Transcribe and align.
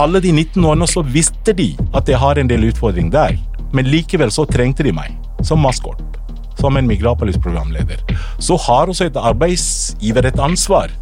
alle 0.00 0.20
de 0.20 0.32
19 0.32 0.64
årene 0.64 0.86
så 0.88 1.02
visste 1.04 1.52
de 1.56 1.72
at 1.94 2.08
jeg 2.08 2.20
har 2.20 2.38
en 2.40 2.48
del 2.48 2.64
utfordring 2.70 3.10
der. 3.12 3.36
Men 3.72 3.88
likevel 3.88 4.32
så 4.32 4.46
trengte 4.48 4.84
de 4.86 4.92
meg 4.94 5.16
som 5.44 5.60
maskot. 5.60 6.00
Som 6.60 6.76
en 6.76 6.86
Migrapolis-programleder. 6.86 8.02
Så 8.38 8.56
har 8.56 8.88
også 8.88 9.08
et 9.08 9.16
arbeidsgiver 9.16 10.28
et 10.28 10.40
ansvar. 10.40 10.92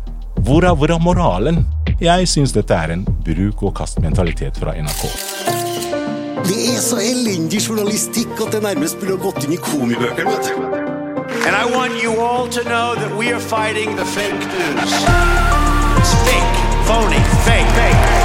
Hvor 0.41 0.65
er, 0.65 0.75
hvor 0.75 0.91
er 0.91 1.03
moralen? 1.03 1.67
Jeg 2.01 2.29
syns 2.29 2.55
dette 2.57 2.75
er 2.75 2.95
en 2.95 3.05
bruk-og-kast-mentalitet 3.27 4.57
fra 4.57 4.73
NRK. 4.79 5.03
Det 6.47 6.61
er 6.73 6.81
så 6.81 6.97
elendig 7.05 7.61
journalistikk 7.67 8.33
at 8.41 8.55
det 8.55 8.63
nærmest 8.65 8.97
burde 9.01 9.19
ha 9.19 9.25
gått 9.27 9.45
inn 9.45 9.59
i 9.59 9.61
komibøkene. 9.61 10.31
vet 10.31 10.49
du. 10.49 10.89
And 11.47 11.55
I 11.57 11.65
want 11.77 12.03
you 12.03 12.17
all 12.21 12.49
to 12.49 12.65
know 12.65 12.95
that 12.95 13.13
we 13.19 13.33
are 13.33 13.41
fighting 13.41 13.97
the 13.97 14.05
fake 14.05 14.41
news. 14.55 14.93
It's 16.01 16.15
fake, 16.25 16.57
phony, 16.89 17.21
fake, 17.45 17.71
fake. 17.77 18.20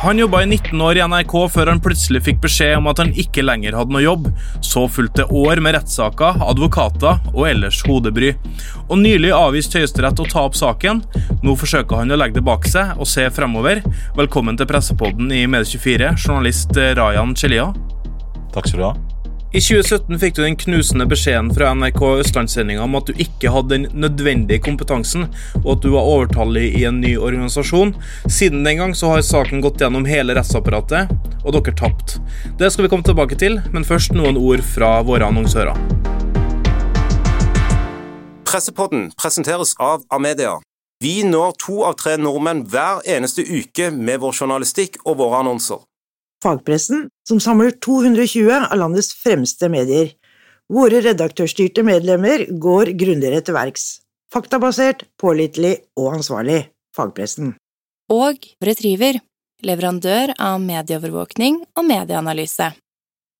Han 0.00 0.18
jobba 0.18 0.42
i 0.42 0.46
19 0.46 0.80
år 0.80 0.98
i 0.98 1.02
NRK 1.10 1.32
før 1.50 1.72
han 1.72 1.80
plutselig 1.82 2.20
fikk 2.22 2.36
beskjed 2.44 2.76
om 2.78 2.86
at 2.86 3.00
han 3.02 3.10
ikke 3.18 3.42
lenger 3.42 3.74
hadde 3.74 3.90
noe 3.90 4.04
jobb. 4.04 4.28
Så 4.62 4.84
fulgte 4.94 5.26
år 5.26 5.58
med 5.64 5.74
rettssaker, 5.74 6.38
advokater 6.46 7.18
og 7.32 7.48
ellers 7.48 7.80
hodebry. 7.82 8.30
Og 8.86 9.02
nylig 9.02 9.34
avviste 9.34 9.82
Høyesterett 9.82 10.22
å 10.22 10.28
ta 10.30 10.46
opp 10.46 10.54
saken. 10.58 11.02
Nå 11.42 11.58
forsøker 11.58 11.98
han 11.98 12.14
å 12.14 12.20
legge 12.22 12.38
det 12.38 12.46
bak 12.46 12.70
seg 12.70 12.94
og 12.94 13.10
se 13.10 13.26
fremover. 13.34 13.82
Velkommen 14.14 14.60
til 14.60 14.70
pressepodden 14.70 15.34
i 15.34 15.48
Medie24, 15.50 16.14
journalist 16.14 16.78
Rayan 16.78 17.34
Chelia. 17.34 17.72
Takk 18.54 18.70
skal 18.70 18.78
du 18.78 18.90
ha. 18.92 19.17
I 19.48 19.60
2017 19.64 20.18
fikk 20.20 20.34
du 20.36 20.42
den 20.42 20.56
knusende 20.60 21.06
beskjeden 21.08 21.46
fra 21.56 21.70
NRK 21.72 22.02
Østlandssendinga 22.20 22.82
om 22.84 22.98
at 22.98 23.08
du 23.08 23.14
ikke 23.16 23.48
hadde 23.48 23.78
den 23.78 23.86
nødvendige 23.96 24.60
kompetansen, 24.60 25.24
og 25.62 25.70
at 25.72 25.86
du 25.86 25.94
var 25.94 26.04
overtallig 26.04 26.66
i 26.76 26.82
en 26.84 26.98
ny 27.00 27.14
organisasjon. 27.16 27.94
Siden 28.28 28.60
den 28.68 28.76
gang 28.76 28.92
så 28.92 29.14
har 29.14 29.24
saken 29.24 29.64
gått 29.64 29.80
gjennom 29.80 30.04
hele 30.04 30.36
rettsapparatet, 30.36 31.08
og 31.46 31.56
dere 31.56 31.76
tapt. 31.80 32.18
Det 32.60 32.68
skal 32.74 32.84
vi 32.84 32.92
komme 32.92 33.08
tilbake 33.08 33.40
til, 33.40 33.56
men 33.72 33.88
først 33.88 34.12
noen 34.12 34.36
ord 34.36 34.60
fra 34.68 34.98
våre 35.08 35.32
annonsører. 35.32 35.80
Pressepodden 38.44 39.14
presenteres 39.16 39.72
av 39.80 40.04
Amedia. 40.12 40.58
Vi 41.00 41.22
når 41.24 41.56
to 41.64 41.86
av 41.88 41.96
tre 41.96 42.18
nordmenn 42.20 42.66
hver 42.68 43.00
eneste 43.08 43.48
uke 43.48 43.94
med 43.96 44.20
vår 44.20 44.42
journalistikk 44.42 45.00
og 45.06 45.22
våre 45.22 45.40
annonser. 45.40 45.87
Fagpressen, 46.42 47.08
som 47.28 47.40
samler 47.42 47.72
220 47.82 48.50
av 48.70 48.76
landets 48.78 49.10
fremste 49.18 49.70
medier. 49.72 50.12
Våre 50.70 51.00
redaktørstyrte 51.02 51.82
medlemmer 51.82 52.44
går 52.62 52.92
grundigere 53.00 53.40
til 53.42 53.56
verks. 53.56 53.86
Faktabasert, 54.32 55.06
pålitelig 55.18 55.78
og 55.98 56.18
ansvarlig. 56.18 56.66
Fagpressen. 56.94 57.54
Og 58.12 58.44
Retriever, 58.64 59.18
leverandør 59.64 60.34
av 60.38 60.60
medieovervåkning 60.62 61.62
og 61.76 61.88
medieanalyse. 61.88 62.70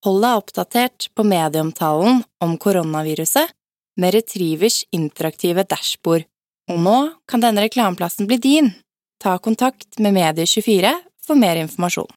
Hold 0.06 0.20
deg 0.24 0.40
oppdatert 0.40 1.08
på 1.14 1.26
medieomtalen 1.26 2.22
om 2.44 2.58
koronaviruset 2.60 3.54
med 3.98 4.14
Retrievers 4.14 4.84
interaktive 4.94 5.64
dashbord. 5.66 6.26
Og 6.70 6.78
nå 6.82 6.98
kan 7.28 7.42
denne 7.42 7.64
reklameplassen 7.66 8.28
bli 8.30 8.38
din. 8.42 8.70
Ta 9.18 9.38
kontakt 9.42 9.98
med 9.98 10.14
Medie24 10.14 10.92
for 11.26 11.38
mer 11.38 11.58
informasjon. 11.58 12.10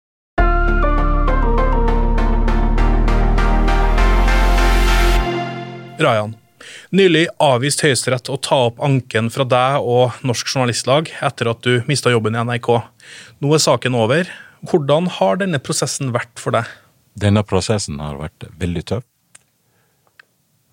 Rayan. 6.06 6.36
Nylig 6.94 7.26
avviste 7.42 7.88
Høyesterett 7.88 8.30
å 8.30 8.38
ta 8.38 8.58
opp 8.68 8.82
anken 8.84 9.32
fra 9.34 9.46
deg 9.48 9.82
og 9.82 10.22
Norsk 10.28 10.50
Journalistlag 10.52 11.10
etter 11.24 11.50
at 11.52 11.64
du 11.66 11.82
mista 11.90 12.14
jobben 12.14 12.38
i 12.38 12.44
NRK. 12.46 12.70
Nå 13.42 13.54
er 13.56 13.64
saken 13.64 13.98
over. 13.98 14.30
Hvordan 14.70 15.10
har 15.18 15.42
denne 15.42 15.62
prosessen 15.64 16.12
vært 16.14 16.38
for 16.42 16.54
deg? 16.58 16.70
Denne 17.18 17.44
prosessen 17.48 18.00
har 18.04 18.20
vært 18.22 18.46
veldig 18.62 18.84
tøff. 18.94 19.08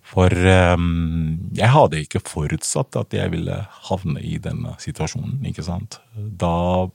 For 0.08 0.32
um, 0.32 1.36
jeg 1.56 1.68
hadde 1.68 2.00
ikke 2.00 2.22
forutsatt 2.24 2.96
at 2.96 3.12
jeg 3.12 3.28
ville 3.34 3.58
havne 3.90 4.22
i 4.24 4.38
denne 4.40 4.72
situasjonen, 4.80 5.42
ikke 5.50 5.66
sant. 5.66 5.98
Da 6.16 6.88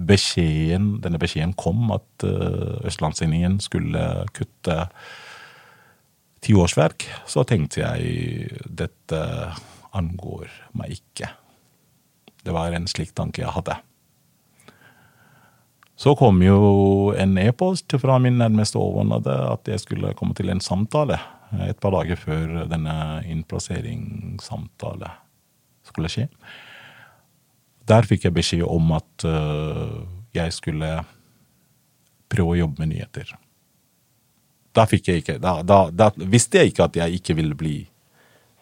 beskjeden, 0.00 0.96
denne 1.04 1.20
beskjeden 1.22 1.54
kom 1.60 1.90
at 1.94 2.26
uh, 2.26 2.80
Østlandssendingen 2.88 3.60
skulle 3.62 4.24
kutte 4.34 4.88
ti 6.40 6.54
årsverk, 6.56 7.06
så 7.28 7.44
tenkte 7.48 7.82
jeg 7.82 8.56
dette 8.64 9.20
angår 9.96 10.48
meg 10.78 11.00
ikke. 11.00 11.28
Det 12.40 12.54
var 12.54 12.72
en 12.72 12.88
slik 12.88 13.12
tanke 13.16 13.42
jeg 13.42 13.52
hadde. 13.52 13.76
Så 16.00 16.14
kom 16.16 16.38
jo 16.40 17.12
en 17.12 17.36
e-post 17.36 17.92
fra 18.00 18.16
min 18.22 18.38
nærmeste 18.40 18.80
overordnede 18.80 19.34
at 19.50 19.68
jeg 19.68 19.82
skulle 19.82 20.14
komme 20.16 20.32
til 20.38 20.48
en 20.48 20.62
samtale 20.64 21.18
et 21.66 21.76
par 21.82 21.92
dager 21.92 22.16
før 22.16 22.62
denne 22.70 22.94
innplasseringssamtale 23.28 25.10
skulle 25.84 26.08
skje. 26.12 26.28
Der 27.90 28.06
fikk 28.06 28.24
jeg 28.28 28.36
beskjed 28.36 28.64
om 28.64 28.92
at 28.94 29.26
uh, 29.26 30.06
jeg 30.36 30.54
skulle 30.54 30.90
prøve 32.30 32.54
å 32.54 32.60
jobbe 32.62 32.84
med 32.84 32.94
nyheter. 32.94 33.34
Da, 34.76 34.86
fikk 34.86 35.08
jeg 35.10 35.22
ikke, 35.24 35.38
da, 35.42 35.60
da, 35.66 35.80
da 35.90 36.10
visste 36.16 36.60
jeg 36.60 36.72
ikke 36.72 36.86
at 36.86 36.98
jeg 37.00 37.18
ikke 37.18 37.34
ville 37.40 37.56
bli 37.58 37.76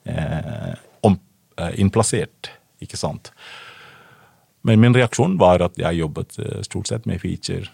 eh, 0.08 0.76
om, 1.04 1.18
eh, 1.60 1.74
innplassert, 1.82 2.52
ikke 2.80 2.96
sant. 2.96 3.32
Men 4.66 4.80
min 4.80 4.96
reaksjon 4.96 5.36
var 5.40 5.62
at 5.64 5.76
jeg 5.80 6.00
jobbet 6.00 6.38
eh, 6.42 6.62
stort 6.66 6.88
sett 6.90 7.06
med 7.08 7.20
feature 7.20 7.68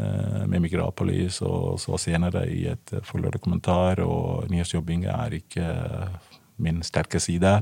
eh, 0.00 0.46
med 0.48 0.64
Migrapolis, 0.64 1.42
og 1.44 1.76
så 1.82 2.00
senere 2.00 2.46
i 2.50 2.64
et 2.72 2.96
fullere 3.06 3.40
kommentar, 3.42 4.00
og 4.04 4.48
nyhetsjobbing 4.52 5.04
er 5.12 5.38
ikke 5.42 5.68
min 6.56 6.82
sterke 6.86 7.20
side. 7.20 7.58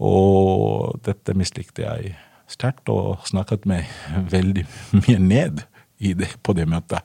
Og 0.00 1.00
dette 1.04 1.36
mislikte 1.36 1.84
jeg 1.84 2.14
sterkt, 2.50 2.88
og 2.92 3.24
snakket 3.28 3.66
meg 3.70 3.88
veldig 4.36 4.66
mye 5.00 5.18
ned 5.24 5.64
det, 6.00 6.30
på 6.42 6.56
det 6.56 6.68
møtet. 6.68 7.04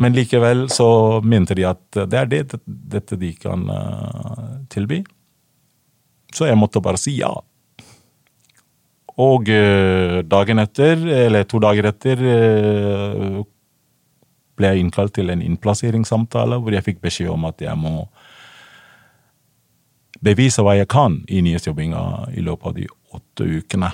Men 0.00 0.14
likevel 0.16 0.66
så 0.74 1.20
mente 1.22 1.54
de 1.54 1.66
at 1.68 1.98
det 2.10 2.18
er 2.18 2.30
det, 2.30 2.60
dette 2.66 3.18
de 3.18 3.30
kan 3.38 3.62
uh, 3.70 4.56
tilby. 4.72 5.04
Så 6.34 6.48
jeg 6.48 6.58
måtte 6.58 6.82
bare 6.82 6.98
si 6.98 7.14
ja. 7.20 7.30
Og 9.22 9.50
uh, 9.50 10.20
dagen 10.26 10.62
etter, 10.62 10.98
eller 11.26 11.46
to 11.46 11.62
dager 11.62 11.92
etter, 11.92 12.24
uh, 12.26 13.44
ble 14.58 14.70
jeg 14.70 14.82
innkalt 14.82 15.14
til 15.14 15.30
en 15.30 15.42
innplasseringssamtale 15.42 16.58
hvor 16.62 16.74
jeg 16.74 16.86
fikk 16.86 17.02
beskjed 17.02 17.30
om 17.32 17.46
at 17.48 17.62
jeg 17.62 17.78
må 17.78 18.04
bevise 20.24 20.62
hva 20.64 20.76
jeg 20.78 20.88
kan 20.90 21.20
i 21.28 21.42
nyhetsjobbinga 21.44 22.02
i 22.38 22.44
løpet 22.44 22.70
av 22.70 22.76
de 22.78 22.86
åtte 23.14 23.46
ukene. 23.60 23.90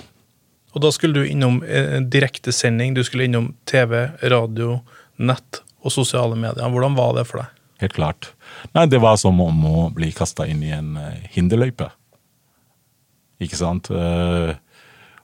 Og 0.71 0.85
da 0.85 0.93
skulle 0.95 1.25
du 1.25 1.27
innom 1.27 1.59
eh, 1.67 1.99
direktesending, 2.07 2.95
du 2.95 3.03
skulle 3.03 3.27
innom 3.27 3.51
TV, 3.67 3.97
radio, 4.31 4.79
nett 5.19 5.63
og 5.81 5.95
sosiale 5.95 6.37
medier. 6.37 6.69
Hvordan 6.69 6.97
var 6.99 7.17
det 7.17 7.27
for 7.29 7.43
deg? 7.43 7.57
Helt 7.81 7.97
klart. 7.97 8.33
Nei, 8.77 8.85
det 8.93 9.01
var 9.01 9.17
som 9.21 9.41
om 9.41 9.65
å 9.65 9.87
bli 9.95 10.11
kasta 10.13 10.45
inn 10.49 10.61
i 10.67 10.73
en 10.77 10.93
uh, 11.01 11.17
hinderløype. 11.33 11.89
Ikke 13.41 13.57
sant? 13.57 13.89
Uh, 13.89 14.53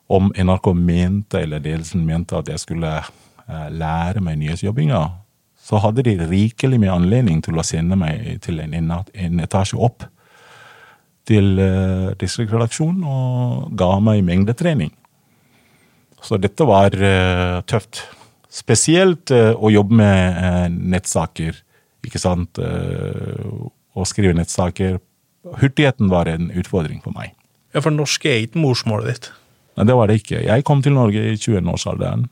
om 0.08 0.30
NRK 0.32 0.72
mente, 0.78 1.42
eller 1.42 1.60
ledelsen 1.60 2.06
mente, 2.08 2.38
at 2.38 2.48
jeg 2.48 2.62
skulle 2.62 2.92
uh, 3.02 3.68
lære 3.68 4.24
meg 4.24 4.40
nyhetsjobbinga, 4.40 5.02
så 5.66 5.82
hadde 5.82 6.06
de 6.06 6.16
rikelig 6.30 6.78
med 6.80 6.94
anledning 6.94 7.42
til 7.44 7.58
å 7.58 7.66
sende 7.66 7.98
meg 7.98 8.38
til 8.44 8.62
en, 8.62 8.72
en 8.72 9.40
etasje 9.42 9.76
opp 9.82 10.06
til 11.26 11.58
distriktsredaksjonen 12.20 13.00
og 13.02 13.72
ga 13.74 13.96
meg 13.98 14.20
mengdetrening. 14.22 14.92
Så 16.22 16.38
dette 16.38 16.62
var 16.70 16.94
tøft. 17.66 18.04
Spesielt 18.56 19.32
uh, 19.34 19.52
å 19.52 19.70
jobbe 19.72 19.98
med 19.98 20.36
uh, 20.40 20.66
nettsaker, 20.72 21.58
ikke 22.06 22.20
sant. 22.22 22.60
Uh, 22.60 23.68
å 23.96 24.04
skrive 24.08 24.36
nettsaker. 24.36 25.00
Hurtigheten 25.60 26.08
var 26.12 26.30
en 26.30 26.48
utfordring 26.56 27.02
for 27.04 27.16
meg. 27.16 27.34
Ja, 27.74 27.82
For 27.84 27.92
norsk 27.92 28.24
er 28.28 28.44
ikke 28.44 28.60
morsmålet 28.62 29.12
ditt? 29.12 29.28
Nei, 29.76 29.86
det 29.88 29.96
var 29.96 30.08
det 30.08 30.18
ikke. 30.22 30.40
Jeg 30.44 30.64
kom 30.68 30.80
til 30.84 30.96
Norge 30.96 31.20
i 31.20 31.36
21-årsalderen. 31.36 32.26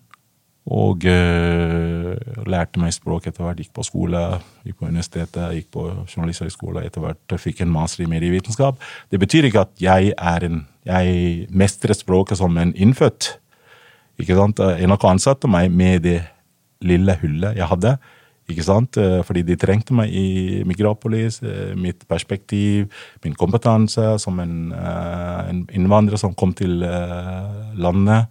Og 0.75 1.05
lærte 1.05 2.81
meg 2.81 2.95
språk 2.97 3.27
etter 3.29 3.45
hvert. 3.45 3.59
Gikk 3.61 3.75
på 3.77 3.85
skole, 3.85 4.23
gikk 4.65 4.79
på 4.81 4.89
universitetet, 4.89 5.53
gikk 5.59 5.69
på 5.77 5.85
journalisthøgskole. 6.07 6.87
Etter 6.89 7.05
hvert 7.05 7.37
fikk 7.41 7.61
en 7.61 7.73
master 7.73 8.07
i 8.07 8.09
medievitenskap. 8.09 8.81
Det 9.13 9.21
betyr 9.21 9.51
ikke 9.51 9.67
at 9.67 9.85
jeg 9.85 10.15
er 10.17 10.49
en 10.49 10.63
Jeg 10.85 11.47
mestrer 11.49 11.97
språket 11.97 12.41
som 12.41 12.57
en 12.61 12.73
innfødt. 12.77 13.35
Ikke 14.21 14.37
sant? 14.39 14.61
NRK 14.61 15.05
ansatte 15.11 15.51
meg 15.51 15.73
med 15.75 16.05
det 16.07 16.21
lille 16.85 17.17
hullet 17.23 17.57
jeg 17.57 17.67
hadde 17.71 17.95
Ikke 18.51 18.65
sant? 18.67 18.99
Eh, 19.01 19.23
Fordi 19.25 19.43
de 19.43 19.57
trengte 19.57 19.95
meg 19.97 20.13
i 20.13 20.63
Migrapolis. 20.69 21.41
eh, 21.43 21.75
Mitt 21.75 22.05
perspektiv, 22.09 22.91
min 23.25 23.35
kompetanse 23.35 24.19
som 24.21 24.39
en, 24.41 24.73
eh, 24.73 25.49
en 25.49 25.67
innvandrer 25.73 26.19
som 26.21 26.35
kom 26.35 26.53
til 26.53 26.83
eh, 26.83 27.73
landet 27.75 28.27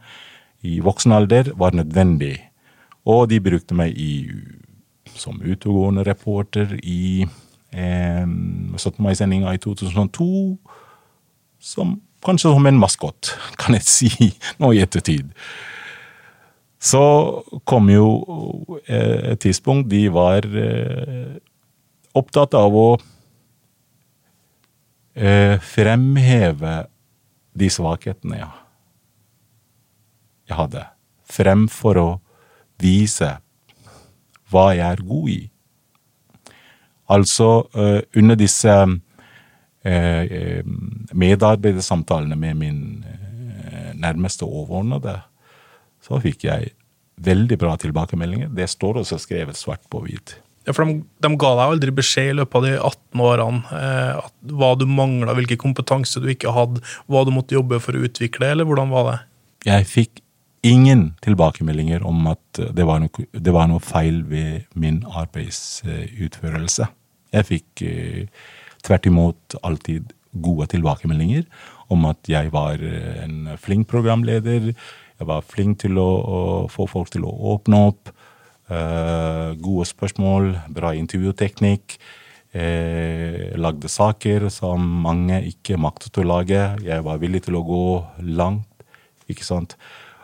i 0.64 0.80
voksen 0.80 1.12
alder, 1.12 1.50
var 1.58 1.72
nødvendig. 1.74 2.38
Og 3.06 3.28
de 3.30 3.40
brukte 3.42 3.74
meg 3.76 3.98
i, 3.98 4.30
som 5.16 5.42
utegående 5.42 6.06
reporter 6.08 6.78
i 6.84 7.26
eh, 7.74 8.26
17. 8.78 9.02
mai-sendinga 9.04 9.52
i 9.54 9.58
2002. 9.58 10.58
Som, 11.60 12.02
kanskje 12.24 12.54
som 12.54 12.66
en 12.70 12.80
maskot, 12.80 13.34
kan 13.58 13.74
jeg 13.76 13.84
si 13.84 14.12
nå 14.60 14.72
i 14.74 14.80
ettertid. 14.86 15.34
Så 16.84 17.04
kom 17.64 17.88
jo 17.88 18.08
eh, 18.88 19.32
et 19.32 19.40
tidspunkt 19.40 19.88
de 19.92 20.02
var 20.12 20.44
eh, 20.44 21.38
opptatt 22.12 22.58
av 22.60 22.76
å 22.76 22.88
eh, 25.16 25.56
fremheve 25.64 26.74
de 27.56 27.70
svakhetene 27.72 28.42
jeg, 28.42 28.52
jeg 30.52 30.60
hadde, 30.60 30.84
fremfor 31.24 32.02
å 32.02 32.10
vise 32.84 33.32
hva 34.52 34.68
jeg 34.76 34.84
er 34.90 35.08
god 35.08 35.30
i. 35.32 35.42
Altså, 37.14 37.48
under 38.18 38.36
disse 38.40 38.74
medarbeidersamtalene 41.14 42.36
med 42.40 42.58
min 42.58 42.80
nærmeste 44.00 44.48
overordnede, 44.48 45.20
så 46.04 46.20
fikk 46.24 46.48
jeg 46.48 46.74
veldig 47.24 47.58
bra 47.62 47.76
tilbakemeldinger. 47.80 48.52
Det 48.56 48.68
står 48.72 49.02
også 49.04 49.20
skrevet 49.22 49.60
svart 49.60 49.84
på 49.92 50.02
hvit. 50.06 50.38
Ja, 50.64 50.72
for 50.72 50.88
de, 50.88 51.02
de 51.20 51.32
ga 51.40 51.52
deg 51.60 51.74
aldri 51.76 51.94
beskjed 51.96 52.32
i 52.32 52.36
løpet 52.40 52.56
av 52.60 52.66
de 52.66 52.74
18 52.78 53.24
årene 53.28 53.80
eh, 53.80 54.28
hva 54.56 54.72
du 54.80 54.86
mangla, 54.88 55.36
hvilken 55.36 55.60
kompetanse 55.60 56.24
du 56.24 56.30
ikke 56.32 56.54
hadde, 56.56 56.84
hva 57.12 57.24
du 57.28 57.34
måtte 57.36 57.58
jobbe 57.58 57.82
for 57.84 57.96
å 57.96 58.04
utvikle, 58.08 58.54
eller 58.54 58.68
hvordan 58.68 58.94
var 58.94 59.10
det? 59.10 59.18
Jeg 59.68 59.90
fikk 59.92 60.24
ingen 60.64 61.10
tilbakemeldinger 61.24 62.06
om 62.08 62.24
at 62.32 62.62
det 62.76 62.88
var 62.88 63.04
noe, 63.04 63.28
det 63.36 63.54
var 63.56 63.68
noe 63.68 63.84
feil 63.84 64.22
ved 64.30 64.64
min 64.80 65.02
arbeidsutførelse. 65.04 66.88
Jeg 67.36 67.50
fikk 67.50 67.84
eh, 67.88 68.28
tvert 68.88 69.08
imot 69.10 69.58
alltid 69.68 70.16
gode 70.44 70.70
tilbakemeldinger 70.72 71.44
om 71.94 72.08
at 72.10 72.30
jeg 72.30 72.52
var 72.54 72.80
eh, 72.80 73.24
en 73.26 73.54
flink 73.62 73.90
programleder. 73.92 74.72
Jeg 75.20 75.30
var 75.30 75.46
flink 75.46 75.80
til 75.84 76.00
å, 76.02 76.10
å 76.10 76.40
få 76.72 76.88
folk 76.90 77.12
til 77.14 77.28
å 77.28 77.34
åpne 77.54 77.80
opp. 77.92 78.12
eh, 78.74 79.54
gode 79.62 79.86
spørsmål, 79.86 80.54
bra 80.74 80.94
intervjuteknikk. 80.98 81.98
Eh, 82.54 83.54
lagde 83.58 83.90
saker 83.90 84.50
som 84.50 84.82
mange 85.04 85.42
ikke 85.50 85.78
maktet 85.78 86.18
å 86.18 86.26
lage. 86.26 86.62
Jeg 86.84 87.04
var 87.06 87.22
villig 87.22 87.44
til 87.48 87.58
å 87.60 87.66
gå 87.66 87.88
langt. 88.36 88.68
Ikke 89.30 89.46
sant? 89.46 89.76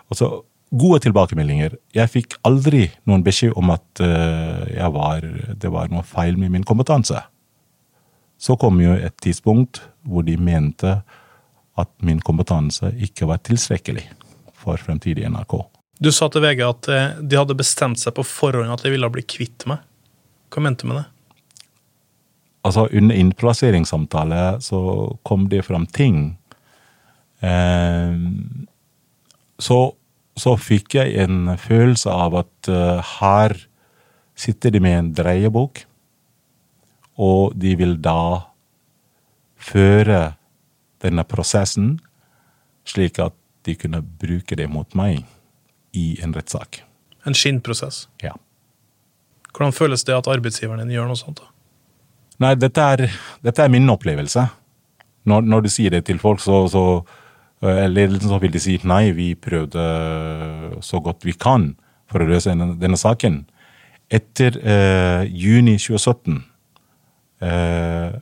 Og 0.09 0.17
så 0.17 0.29
gode 0.71 1.01
tilbakemeldinger. 1.05 1.77
Jeg 1.93 2.13
fikk 2.13 2.37
aldri 2.45 2.89
noen 3.09 3.23
beskjed 3.25 3.55
om 3.57 3.71
at 3.73 4.01
jeg 4.01 4.91
var, 4.93 5.25
det 5.55 5.71
var 5.73 5.89
noe 5.89 6.05
feil 6.05 6.37
med 6.37 6.51
min 6.53 6.65
kompetanse. 6.67 7.23
Så 8.39 8.55
kom 8.59 8.77
jo 8.81 8.93
et 8.93 9.15
tidspunkt 9.23 9.81
hvor 10.05 10.23
de 10.27 10.37
mente 10.37 10.99
at 11.79 11.89
min 12.05 12.21
kompetanse 12.21 12.91
ikke 13.01 13.27
var 13.29 13.41
tilstrekkelig 13.43 14.05
for 14.59 14.81
fremtidig 14.81 15.27
NRK. 15.31 15.61
Du 15.99 16.11
sa 16.15 16.29
til 16.31 16.43
VG 16.43 16.63
at 16.67 16.91
eh, 16.91 17.07
de 17.19 17.39
hadde 17.39 17.57
bestemt 17.59 17.99
seg 17.99 18.15
på 18.15 18.27
forhånd 18.27 18.71
at 18.71 18.83
de 18.85 18.91
ville 18.93 19.09
bli 19.11 19.25
kvitt 19.27 19.67
meg. 19.69 19.81
Hva 20.49 20.63
mente 20.63 20.85
du 20.85 20.91
med 20.91 21.01
det? 21.01 21.07
altså 22.65 22.87
under 22.91 23.15
innplasseringssamtale 23.15 24.59
så 24.63 24.81
kom 25.23 25.47
det 25.49 25.65
fram 25.67 25.85
ting. 25.85 26.37
Eh, 27.39 28.15
så, 29.59 29.79
så 30.35 30.55
fikk 30.59 30.99
jeg 30.99 31.15
en 31.23 31.55
følelse 31.59 32.11
av 32.11 32.39
at 32.43 32.71
eh, 32.71 33.13
her 33.19 33.55
sitter 34.39 34.75
de 34.75 34.83
med 34.83 34.97
en 34.97 35.13
dreiebok, 35.15 35.83
og 37.19 37.55
de 37.59 37.75
vil 37.79 37.97
da 37.99 38.51
føre 39.59 40.21
denne 41.03 41.25
prosessen 41.27 41.97
slik 42.87 43.19
at 43.23 43.35
de 43.69 43.77
kunne 43.77 44.01
bruke 44.01 44.57
det 44.57 44.67
mot 44.71 44.97
meg 44.97 45.23
i 45.95 46.11
en 46.23 46.33
rettssak. 46.35 46.81
En 47.27 47.37
skinnprosess. 47.37 48.07
Ja. 48.23 48.33
Hvordan 49.53 49.75
føles 49.75 50.05
det 50.07 50.17
at 50.17 50.29
arbeidsgiveren 50.29 50.85
din 50.85 50.97
gjør 50.97 51.09
noe 51.11 51.19
sånt? 51.19 51.41
da? 51.41 51.49
Nei, 52.39 52.53
dette 52.55 52.83
er, 52.95 53.05
dette 53.43 53.63
er 53.63 53.71
min 53.71 53.89
opplevelse. 53.91 54.45
Når, 55.29 55.47
når 55.51 55.65
du 55.65 55.71
sier 55.71 55.93
det 55.93 56.05
til 56.07 56.21
folk, 56.21 56.39
så, 56.41 56.63
så 56.71 56.83
eller 57.61 58.15
så 58.23 58.39
vil 58.39 58.53
de 58.53 58.61
si 58.63 58.77
nei, 58.87 59.09
vi 59.11 59.33
prøvde 59.35 59.83
så 60.85 61.01
godt 61.03 61.25
vi 61.27 61.35
kan 61.35 61.73
for 62.09 62.23
å 62.23 62.29
løse 62.29 62.53
denne, 62.53 62.71
denne 62.79 62.99
saken. 62.99 63.41
Etter 64.09 64.55
eh, 64.63 65.27
juni 65.27 65.75
2017 65.77 66.39
eh, 67.45 68.15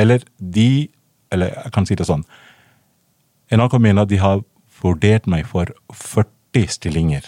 Eller 0.00 0.22
de 0.38 0.88
Eller 1.28 1.50
jeg 1.52 1.72
kan 1.74 1.84
si 1.84 1.98
det 1.98 2.06
sånn. 2.08 2.22
NRK 3.52 3.76
mener 3.82 4.08
de 4.08 4.16
har 4.22 4.40
vurdert 4.82 5.26
meg 5.30 5.46
for 5.48 5.70
40 5.92 6.68
stillinger 6.72 7.26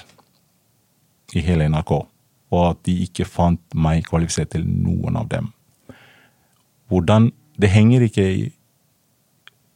i 1.36 1.42
hele 1.44 1.68
NRK, 1.68 1.92
og 2.52 2.62
at 2.68 2.84
de 2.86 2.98
ikke 3.06 3.28
fant 3.28 3.62
meg 3.74 4.04
kvalifisert 4.08 4.52
til 4.56 4.66
noen 4.68 5.16
av 5.16 5.28
dem 5.32 5.52
hvordan 6.92 7.32
Det 7.60 7.68
henger 7.70 8.00
ikke 8.00 8.24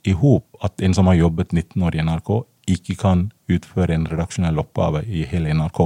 i, 0.04 0.12
hop 0.12 0.44
at 0.64 0.80
en 0.82 0.94
som 0.94 1.06
har 1.06 1.14
jobbet 1.14 1.52
19 1.52 1.82
år 1.82 1.94
i 1.94 2.02
NRK, 2.02 2.30
ikke 2.66 2.94
kan 2.98 3.26
utføre 3.52 3.94
en 3.94 4.06
redaksjonell 4.10 4.58
oppgave 4.58 5.02
i 5.04 5.22
hele 5.28 5.52
NRK. 5.54 5.80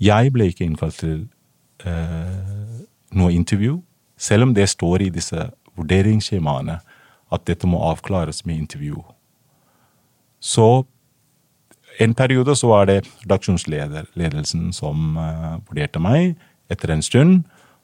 Jeg 0.00 0.32
ble 0.32 0.46
ikke 0.48 0.64
innkalt 0.64 1.00
til 1.02 1.26
eh, 1.84 2.78
noe 3.18 3.34
intervju, 3.34 3.80
selv 4.16 4.46
om 4.46 4.54
det 4.54 4.68
står 4.70 5.08
i 5.08 5.10
disse 5.12 5.50
vurderingsskjemaene 5.76 6.78
at 7.34 7.46
dette 7.50 7.66
må 7.66 7.82
avklares 7.90 8.44
med 8.46 8.62
intervju. 8.62 9.02
Så 10.40 10.86
en 11.98 12.14
periode 12.14 12.54
så 12.56 12.70
var 12.70 12.86
det 12.86 13.00
redaksjonsledelsen 13.24 14.72
som 14.76 15.16
eh, 15.18 15.56
vurderte 15.66 16.02
meg. 16.02 16.36
Etter 16.70 16.92
en 16.94 17.02
stund 17.02 17.40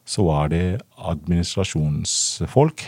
så 0.06 0.26
var 0.28 0.52
det 0.52 0.82
administrasjonsfolk, 1.00 2.84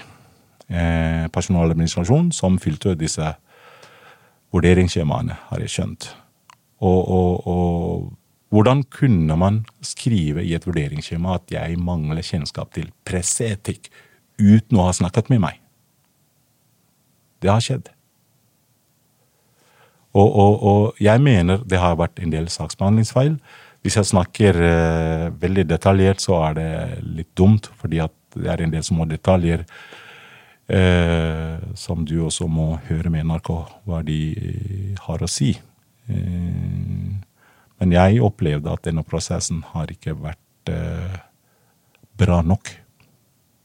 eh, 0.69 1.27
personaladministrasjon, 1.33 2.31
som 2.33 2.61
fylte 2.63 2.95
disse 2.95 3.33
vurderingsskjemaene, 4.55 5.39
har 5.51 5.65
jeg 5.65 5.73
skjønt. 5.73 6.09
Og, 6.85 7.09
og, 7.09 7.47
og 7.49 8.13
hvordan 8.55 8.85
kunne 8.93 9.37
man 9.41 9.65
skrive 9.83 10.45
i 10.45 10.55
et 10.55 10.67
vurderingsskjema 10.69 11.41
at 11.41 11.51
jeg 11.51 11.81
mangler 11.83 12.23
kjennskap 12.23 12.71
til 12.77 12.93
presseetikk 13.09 13.91
uten 14.39 14.79
å 14.79 14.87
ha 14.87 14.95
snakket 14.95 15.33
med 15.33 15.43
meg? 15.49 15.61
Det 17.43 17.51
har 17.51 17.65
skjedd. 17.65 17.96
Og, 20.17 20.29
og, 20.33 20.63
og 20.65 21.01
jeg 21.03 21.21
mener 21.21 21.61
det 21.69 21.81
har 21.81 21.99
vært 22.01 22.21
en 22.23 22.33
del 22.33 22.49
saksbehandlingsfeil. 22.53 23.37
Hvis 23.85 23.99
jeg 24.01 24.09
snakker 24.09 24.57
eh, 24.67 25.27
veldig 25.43 25.67
detaljert, 25.69 26.23
så 26.25 26.41
er 26.49 26.57
det 26.57 26.71
litt 27.05 27.31
dumt, 27.39 27.69
fordi 27.79 28.01
det 28.37 28.51
er 28.51 28.65
en 28.65 28.73
del 28.73 28.85
små 28.85 29.07
detaljer 29.09 29.63
eh, 30.73 31.61
som 31.79 32.03
du 32.09 32.17
også 32.27 32.49
må 32.51 32.73
høre 32.89 33.13
med 33.13 33.29
NRK 33.29 33.53
hva 33.87 34.01
de 34.07 34.19
eh, 34.33 35.05
har 35.07 35.23
å 35.23 35.31
si. 35.31 35.53
Eh, 36.09 37.13
men 37.77 37.93
jeg 37.93 38.25
opplevde 38.25 38.73
at 38.73 38.89
denne 38.89 39.05
prosessen 39.07 39.63
har 39.75 39.93
ikke 39.93 40.17
vært 40.19 40.73
eh, 40.73 41.21
bra 42.17 42.41
nok. 42.43 42.73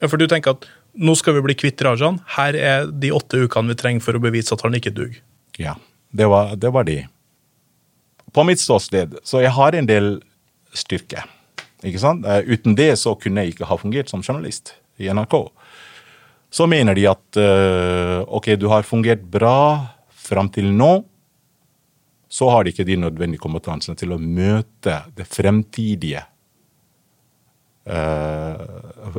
Ja, 0.01 0.09
For 0.11 0.19
du 0.19 0.27
tenker 0.29 0.57
at 0.57 0.67
nå 0.91 1.15
skal 1.15 1.37
vi 1.37 1.45
bli 1.45 1.55
kvitt 1.55 1.81
Rajan. 1.85 2.19
Her 2.35 2.57
er 2.57 2.89
de 2.91 3.13
åtte 3.15 3.45
ukene 3.45 3.71
vi 3.71 3.79
trenger 3.79 4.03
for 4.03 4.17
å 4.17 4.23
bevise 4.23 4.53
at 4.53 4.65
han 4.65 4.75
ikke 4.75 4.93
duger. 4.93 5.21
Ja, 5.61 5.77
det 6.11 6.27
var, 6.27 6.55
det 6.55 6.69
var 6.69 6.87
de. 6.87 7.01
På 8.31 8.43
mitt 8.47 8.59
ståsted, 8.59 9.17
så 9.23 9.41
jeg 9.43 9.51
har 9.55 9.75
en 9.75 9.87
del 9.87 10.13
styrke. 10.75 11.23
Ikke 11.83 12.01
sant? 12.01 12.25
Eh, 12.27 12.45
uten 12.51 12.75
det 12.77 12.93
så 13.01 13.15
kunne 13.19 13.43
jeg 13.43 13.55
ikke 13.55 13.69
ha 13.69 13.77
fungert 13.79 14.11
som 14.11 14.23
journalist 14.23 14.75
i 15.01 15.09
NRK. 15.11 15.35
Så 16.51 16.67
mener 16.67 16.95
de 16.95 17.07
at 17.09 17.39
eh, 17.39 18.19
ok, 18.27 18.53
du 18.59 18.67
har 18.71 18.87
fungert 18.87 19.23
bra 19.23 19.87
fram 20.11 20.51
til 20.51 20.69
nå, 20.75 20.91
så 22.31 22.47
har 22.51 22.63
de 22.63 22.71
ikke 22.71 22.87
de 22.87 22.99
nødvendige 22.99 23.43
kompetansene 23.43 23.97
til 23.99 24.13
å 24.15 24.19
møte 24.21 25.01
det 25.17 25.25
fremtidige 25.27 26.21
eh, 27.83 28.61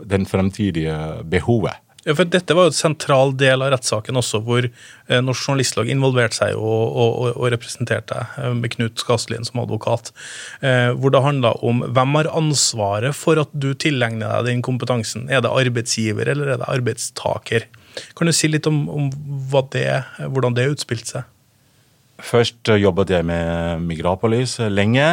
Den 0.09 0.25
fremtidige 0.29 0.97
behovet 1.29 1.77
Ja, 2.03 2.17
for 2.19 2.27
Dette 2.27 2.55
var 2.59 2.67
jo 2.67 2.73
et 2.73 2.79
sentral 2.79 3.31
del 3.39 3.63
av 3.63 3.71
rettssaken 3.77 4.17
også, 4.19 4.41
hvor 4.43 4.65
eh, 4.67 5.21
Norsk 5.23 5.47
Journalistlag 5.47 5.91
involverte 5.93 6.41
seg 6.41 6.57
og, 6.59 6.97
og, 6.99 7.29
og 7.37 7.45
representerte 7.55 8.25
eh, 8.41 8.49
med 8.59 8.73
Knut 8.75 8.99
Skaslien 8.99 9.47
som 9.47 9.61
advokat. 9.63 10.11
Eh, 10.67 10.91
hvor 10.99 11.15
det 11.15 11.23
handla 11.23 11.53
om 11.63 11.85
hvem 11.87 12.19
har 12.19 12.31
ansvaret 12.35 13.15
for 13.15 13.39
at 13.39 13.53
du 13.55 13.71
tilegner 13.79 14.33
deg 14.35 14.51
den 14.51 14.65
kompetansen. 14.67 15.29
Er 15.31 15.45
det 15.45 15.53
arbeidsgiver 15.55 16.33
eller 16.33 16.51
er 16.51 16.59
det 16.65 16.73
arbeidstaker? 16.73 17.69
Kan 18.19 18.27
du 18.27 18.35
si 18.35 18.51
litt 18.51 18.67
om, 18.67 18.83
om 18.91 19.07
det, 19.71 19.87
hvordan 20.19 20.59
det 20.59 20.73
utspilte 20.73 21.19
seg? 21.19 21.31
Først 22.23 22.71
jobbet 22.79 23.15
jeg 23.15 23.27
med 23.27 23.83
Migrapolis 23.83 24.57
lenge, 24.71 25.07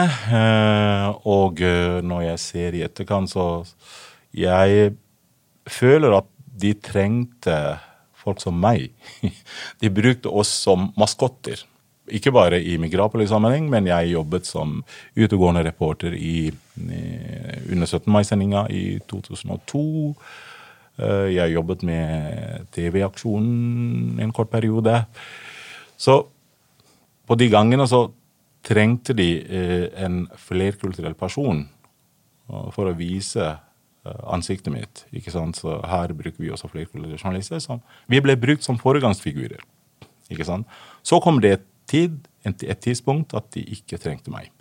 og 1.25 1.61
når 2.05 2.25
jeg 2.27 2.41
ser 2.43 2.77
i 2.77 2.83
etterkant, 2.85 3.31
så 3.33 3.45
jeg 4.37 4.91
føler 5.69 6.19
at 6.19 6.29
de 6.59 6.73
trengte 6.83 7.55
folk 8.19 8.41
som 8.43 8.57
meg. 8.59 8.89
De 9.81 9.91
brukte 9.93 10.31
oss 10.31 10.51
som 10.65 10.89
maskotter. 10.99 11.61
Ikke 12.09 12.33
bare 12.33 12.57
i 12.61 12.75
Migrapolis-sammenheng, 12.81 13.67
men 13.69 13.87
jeg 13.89 14.15
jobbet 14.15 14.47
som 14.49 14.79
utegående 15.13 15.61
reporter 15.67 16.15
i, 16.17 16.49
under 16.81 17.85
17. 17.85 18.09
mai-sendinga 18.09 18.65
i 18.73 18.83
2002. 19.11 19.83
Eh, 20.97 21.27
jeg 21.35 21.53
jobbet 21.53 21.85
med 21.85 22.65
TV-aksjonen 22.73 24.19
en 24.25 24.33
kort 24.33 24.49
periode. 24.49 25.03
Så 26.01 26.23
på 27.29 27.37
de 27.37 27.49
gangene 27.53 27.85
så 27.87 28.07
trengte 28.65 29.13
de 29.13 29.29
eh, 29.45 29.87
en 30.01 30.23
flerkulturell 30.49 31.13
person 31.13 31.61
eh, 31.61 32.69
for 32.73 32.89
å 32.89 32.97
vise 32.97 33.45
Eh, 33.45 33.68
ansiktet 34.05 34.73
mitt. 34.73 35.05
ikke 35.13 35.31
sant? 35.31 35.57
Så 35.59 35.79
her 35.85 36.13
bruker 36.13 36.39
vi 36.39 36.51
også 36.51 36.69
flerkulturelle 36.71 37.17
journalister. 37.19 37.59
Som, 37.59 37.81
vi 38.07 38.21
ble 38.23 38.37
brukt 38.39 38.63
som 38.63 38.79
foregangsfigurer. 38.79 39.61
ikke 40.29 40.45
sant? 40.45 40.67
Så 41.03 41.19
kom 41.23 41.41
det 41.41 41.51
et, 41.51 41.65
tid, 41.89 42.19
et 42.45 42.79
tidspunkt 42.79 43.33
at 43.33 43.49
de 43.53 43.63
ikke 43.75 43.97
trengte 43.97 44.31
meg. 44.31 44.51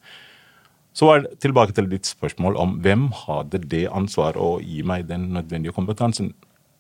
Så 0.93 1.07
var 1.07 1.23
det 1.23 1.39
tilbake 1.39 1.73
til 1.77 1.87
ditt 1.91 2.09
spørsmål 2.09 2.57
om 2.59 2.79
hvem 2.83 3.11
hadde 3.15 3.61
det 3.71 3.85
ansvar 3.95 4.39
å 4.41 4.57
gi 4.59 4.83
meg 4.83 5.07
den 5.07 5.29
nødvendige 5.37 5.77
kompetansen 5.77 6.33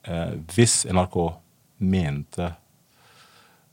eh, 0.08 0.34
hvis 0.54 0.82
NRK 0.90 1.18
mente 1.78 2.48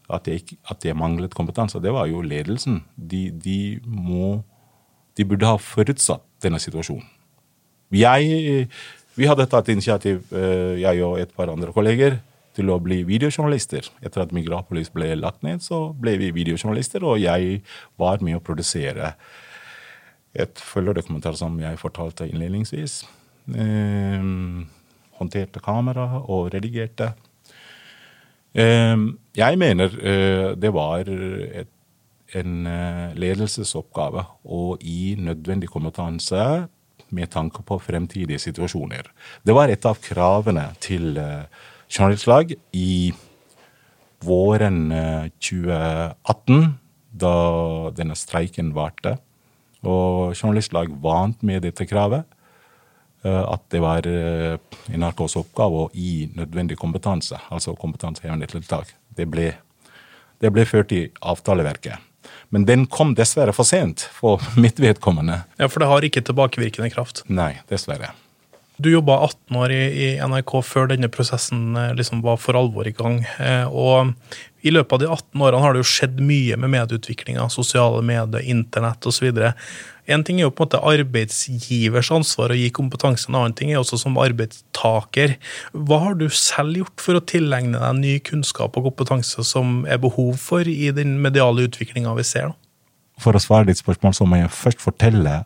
at 0.06 0.28
jeg, 0.30 0.60
at 0.70 0.86
jeg, 0.86 0.94
manglet 0.94 1.34
kompetanse. 1.34 1.82
Det 1.82 1.94
var 1.94 2.06
jo 2.06 2.22
ledelsen. 2.22 2.84
De, 2.96 3.32
de, 3.32 3.80
må, 3.86 4.44
de 5.18 5.26
burde 5.26 5.50
ha 5.50 5.58
forutsatt 5.58 6.22
denne 6.46 6.62
situasjonen. 6.62 7.15
Jeg, 7.96 8.68
vi 9.16 9.28
hadde 9.30 9.48
tatt 9.50 9.70
initiativ, 9.72 10.24
eh, 10.36 10.82
jeg 10.82 11.04
og 11.06 11.20
et 11.22 11.32
par 11.36 11.52
andre 11.52 11.74
kolleger, 11.76 12.20
til 12.56 12.72
å 12.72 12.80
bli 12.80 13.02
videojournalister. 13.08 13.90
Etter 14.06 14.24
at 14.24 14.34
Migrapolis 14.36 14.92
ble 14.94 15.10
lagt 15.20 15.44
ned, 15.44 15.64
så 15.64 15.90
ble 15.92 16.16
vi 16.22 16.32
videojournalister, 16.36 17.04
og 17.04 17.20
jeg 17.20 17.60
var 18.00 18.24
med 18.24 18.38
å 18.38 18.44
produsere 18.44 19.14
et 20.36 20.60
følgerdokumentar 20.60 21.36
som 21.40 21.56
jeg 21.60 21.80
fortalte 21.80 22.28
innledningsvis. 22.28 23.02
Eh, 23.56 24.28
håndterte 25.20 25.64
kamera 25.64 26.08
og 26.24 26.52
redigerte. 26.56 27.14
Eh, 28.56 28.98
jeg 29.36 29.60
mener 29.60 29.96
eh, 30.00 30.52
det 30.60 30.72
var 30.76 31.08
et, 31.12 31.72
en 32.36 32.68
eh, 32.68 33.16
ledelsesoppgave 33.20 34.26
å 34.44 34.62
gi 34.80 35.16
nødvendig 35.20 35.70
kompetanse 35.72 36.42
med 37.10 37.30
tanke 37.34 37.64
på 37.66 37.78
fremtidige 37.82 38.40
situasjoner. 38.42 39.10
Det 39.44 39.56
var 39.56 39.70
et 39.70 39.86
av 39.86 40.00
kravene 40.02 40.68
til 40.84 41.18
uh, 41.20 41.46
journalistlag 41.90 42.56
i 42.74 43.14
våren 44.26 44.90
2018, 45.44 46.56
eh, 46.64 46.70
da 47.16 47.34
denne 47.96 48.16
streiken 48.18 48.72
varte. 48.76 49.18
Og 49.86 50.34
journalistlag 50.34 50.90
vant 51.04 51.44
med 51.46 51.62
dette 51.68 51.86
kravet. 51.86 52.26
Uh, 53.26 53.44
at 53.54 53.62
det 53.74 53.82
var 53.82 54.06
NRKs 54.06 55.38
oppgave 55.42 55.86
å 55.86 55.92
gi 55.94 56.28
nødvendig 56.38 56.78
kompetanse, 56.78 57.38
altså 57.50 57.74
kompetansehevende 57.78 58.50
tiltak. 58.50 58.96
Det 59.16 59.26
ble, 59.30 59.52
det 60.42 60.52
ble 60.54 60.66
ført 60.70 60.94
i 60.94 61.06
avtaleverket. 61.22 62.02
Men 62.54 62.68
den 62.68 62.86
kom 62.92 63.16
dessverre 63.18 63.56
for 63.56 63.68
sent 63.68 64.08
for 64.14 64.44
mitt 64.60 64.80
vedkommende. 64.82 65.44
Ja, 65.58 65.70
For 65.70 65.84
det 65.84 65.90
har 65.92 66.06
ikke 66.08 66.24
tilbakevirkende 66.26 66.92
kraft? 66.94 67.24
Nei, 67.28 67.56
dessverre. 67.72 68.14
Du 68.78 68.90
jobba 68.92 69.22
18 69.24 69.56
år 69.56 69.72
i, 69.72 69.84
i, 70.04 70.08
NRK 70.20 70.58
før 70.68 70.90
denne 70.92 71.08
prosessen 71.08 71.78
eh, 71.80 71.94
liksom 71.96 72.20
var 72.26 72.42
for 72.44 72.60
alvor 72.60 72.88
i 72.88 72.92
gang. 72.96 73.22
Eh, 73.40 73.64
og 73.72 74.12
i 74.68 74.74
løpet 74.74 74.98
av 74.98 75.04
de 75.04 75.08
18 75.08 75.44
årene 75.48 75.62
har 75.64 75.76
det 75.76 75.84
jo 75.84 75.92
skjedd 75.94 76.20
mye 76.20 76.58
med 76.60 76.74
medieutviklinga, 76.74 77.48
sosiale 77.54 78.02
medier, 78.04 78.44
internett 78.44 79.08
osv. 79.08 79.30
En 80.06 80.22
ting 80.26 80.38
er 80.38 80.46
jo 80.46 80.54
på 80.54 80.64
en 80.64 80.68
måte 80.68 80.82
arbeidsgivers 80.86 82.12
ansvar 82.14 82.54
å 82.54 82.58
gi 82.60 82.68
kompetanse, 82.74 83.30
en 83.30 83.40
annen 83.40 83.56
ting 83.58 83.72
er 83.72 83.82
også 83.82 83.98
som 84.04 84.20
arbeidstaker. 84.22 85.36
Hva 85.74 86.02
har 86.04 86.20
du 86.20 86.28
selv 86.30 86.78
gjort 86.78 87.02
for 87.02 87.18
å 87.18 87.24
tilegne 87.26 87.82
deg 87.82 87.98
ny 88.02 88.14
kunnskap 88.26 88.78
og 88.78 88.92
kompetanse 88.92 89.46
som 89.48 89.82
er 89.90 90.02
behov 90.04 90.38
for 90.42 90.68
i 90.70 90.92
den 90.94 91.18
mediale 91.24 91.66
utviklinga 91.66 92.14
vi 92.20 92.28
ser? 92.28 92.54
For 93.22 93.34
å 93.34 93.42
svare 93.42 93.70
ditt 93.70 93.82
spørsmål, 93.82 94.14
så 94.14 94.28
må 94.30 94.42
jeg 94.44 94.54
først 94.54 94.84
fortelle 94.84 95.44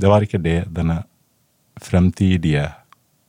det 0.00 0.10
var 0.10 0.24
ikke 0.24 0.42
det 0.42 0.64
denne 0.74 1.02
fremtidige 1.82 2.66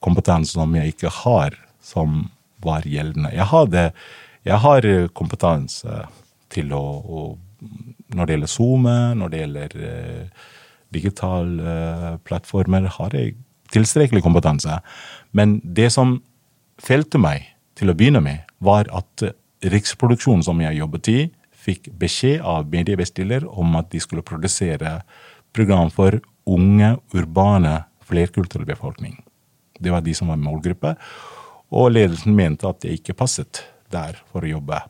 kompetansen 0.04 0.62
som 0.62 0.76
jeg 0.78 0.94
ikke 0.94 1.12
har, 1.24 1.56
som 1.84 2.28
var 2.64 2.86
gjeldende. 2.90 3.32
Jeg, 3.36 3.48
hadde, 3.52 3.88
jeg 4.46 4.62
har 4.64 4.88
kompetanse 5.18 6.06
til 6.54 6.74
å, 6.74 6.84
å, 7.02 7.24
Når 8.16 8.28
det 8.28 8.36
gjelder 8.36 8.52
SoMe, 8.52 8.98
når 9.18 9.32
det 9.32 9.40
gjelder 9.40 9.72
eh, 9.88 10.44
digitale 10.96 11.62
uh, 11.62 12.16
plattformer 12.26 12.88
har 12.98 13.16
jeg 13.18 13.36
tilstrekkelig 13.74 14.24
kompetanse. 14.24 14.80
Men 15.36 15.60
det 15.64 15.92
som 15.94 16.20
felte 16.82 17.20
meg 17.22 17.50
til 17.76 17.92
å 17.92 17.98
begynne 17.98 18.24
med, 18.24 18.46
var 18.64 18.90
at 18.96 19.28
Riksproduksjonen 19.66 20.44
som 20.46 20.60
jeg 20.62 20.78
jobbet 20.78 21.10
i, 21.10 21.20
fikk 21.66 21.90
beskjed 21.98 22.44
av 22.46 22.68
mediebestiller 22.70 23.48
om 23.50 23.78
at 23.80 23.90
de 23.94 24.02
skulle 24.04 24.26
produsere 24.26 25.00
program 25.56 25.90
for 25.94 26.20
unge, 26.46 26.92
urbane, 27.16 27.80
flerkulturell 28.06 28.68
befolkning. 28.68 29.18
Det 29.80 29.92
var 29.92 30.04
de 30.06 30.14
som 30.16 30.30
var 30.30 30.42
målgruppe. 30.42 30.94
Og 31.74 31.90
ledelsen 31.96 32.36
mente 32.38 32.68
at 32.70 32.86
jeg 32.86 33.00
ikke 33.00 33.18
passet 33.18 33.64
der 33.92 34.20
for 34.30 34.46
å 34.46 34.52
jobbe. 34.58 34.84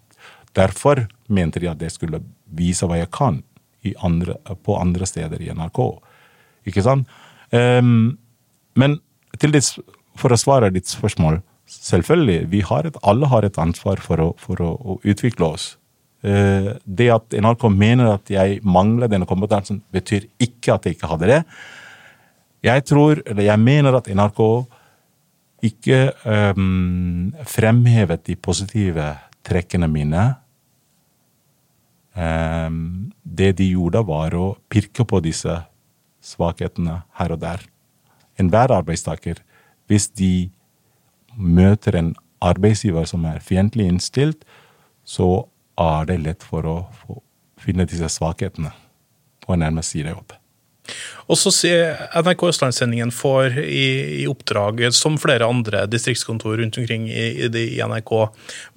Derfor 0.56 1.06
mente 1.32 1.62
de 1.64 1.72
at 1.72 1.82
jeg 1.82 1.96
skulle 1.96 2.22
vise 2.46 2.88
hva 2.88 3.00
jeg 3.00 3.12
kan 3.16 3.42
andre, 4.02 4.40
på 4.66 4.78
andre 4.80 5.06
steder 5.06 5.42
i 5.44 5.52
NRK. 5.54 5.82
Ikke 6.70 6.84
sant? 6.86 7.10
Um, 7.54 8.18
men 8.80 8.98
ditt, 9.38 9.76
for 10.18 10.34
å 10.34 10.40
svare 10.40 10.74
ditt 10.74 10.90
spørsmål 10.92 11.44
Selvfølgelig, 11.66 12.62
har 12.70 12.86
et, 12.86 12.98
alle 13.02 13.26
har 13.26 13.46
et 13.48 13.56
ansvar 13.58 13.98
for 13.98 14.22
å, 14.22 14.28
for 14.38 14.60
å, 14.62 14.68
å 14.78 14.96
utvikle 15.02 15.48
oss. 15.48 15.64
Uh, 16.22 16.76
det 16.86 17.08
at 17.10 17.34
NRK 17.34 17.66
mener 17.74 18.12
at 18.12 18.30
jeg 18.30 18.60
mangler 18.62 19.10
denne 19.10 19.26
kompetansen, 19.26 19.80
betyr 19.90 20.28
ikke 20.38 20.76
at 20.76 20.86
jeg 20.86 21.00
ikke 21.00 21.10
hadde 21.10 21.32
det. 21.32 21.40
Jeg 22.70 22.86
tror, 22.86 23.22
eller 23.26 23.48
jeg 23.48 23.64
mener 23.66 23.98
at 23.98 24.12
NRK 24.14 24.42
ikke 25.66 26.00
um, 26.54 27.34
fremhevet 27.50 28.28
de 28.30 28.38
positive 28.38 29.10
trekkene 29.46 29.90
mine 29.90 30.28
det 32.16 33.50
de 33.60 33.66
gjorde, 33.74 34.00
var 34.08 34.36
å 34.40 34.46
pirke 34.72 35.04
på 35.04 35.20
disse 35.20 35.58
svakhetene 36.24 37.02
her 37.20 37.34
og 37.36 37.42
der. 37.42 37.66
Enhver 38.40 38.72
arbeidstaker, 38.72 39.42
hvis 39.88 40.08
de 40.16 40.50
møter 41.36 41.98
en 42.00 42.14
arbeidsgiver 42.44 43.06
som 43.10 43.26
er 43.28 43.44
fiendtlig 43.44 43.90
innstilt, 43.92 44.46
så 45.04 45.46
er 45.78 46.08
det 46.08 46.22
lett 46.24 46.44
for 46.44 46.66
å 46.66 46.78
finne 47.60 47.88
disse 47.90 48.10
svakhetene 48.16 48.72
og 49.46 49.60
nærmest 49.60 49.94
si 49.94 50.04
det 50.06 50.16
opp. 50.16 50.34
Og 51.26 51.40
så 51.40 51.52
sier 51.54 51.96
NRK 52.14 52.44
Østlandssendingen 52.52 53.12
får 53.16 53.58
i, 53.64 53.86
i, 54.22 54.26
oppdrag, 54.30 54.84
som 54.94 55.18
flere 55.22 55.48
andre 55.50 55.86
distriktskontor 55.90 56.60
rundt 56.62 56.78
omkring 56.82 57.08
i, 57.10 57.48
i, 57.48 57.66
NRK, 57.82 58.14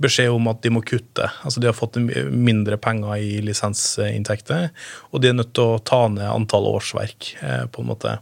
beskjed 0.00 0.32
om 0.32 0.48
at 0.52 0.62
de 0.64 0.72
må 0.72 0.82
kutte. 0.86 1.28
Altså 1.42 1.60
De 1.60 1.68
har 1.68 1.76
fått 1.76 2.00
mindre 2.00 2.80
penger 2.80 3.20
i 3.20 3.42
lisensinntekter, 3.44 4.70
og 5.12 5.22
de 5.22 5.32
er 5.32 5.36
nødt 5.36 5.52
til 5.56 5.76
å 5.76 5.82
ta 5.84 6.06
ned 6.12 6.28
antall 6.30 6.70
årsverk. 6.72 7.34
Eh, 7.44 7.64
på 7.68 7.84
en 7.84 7.92
måte. 7.92 8.16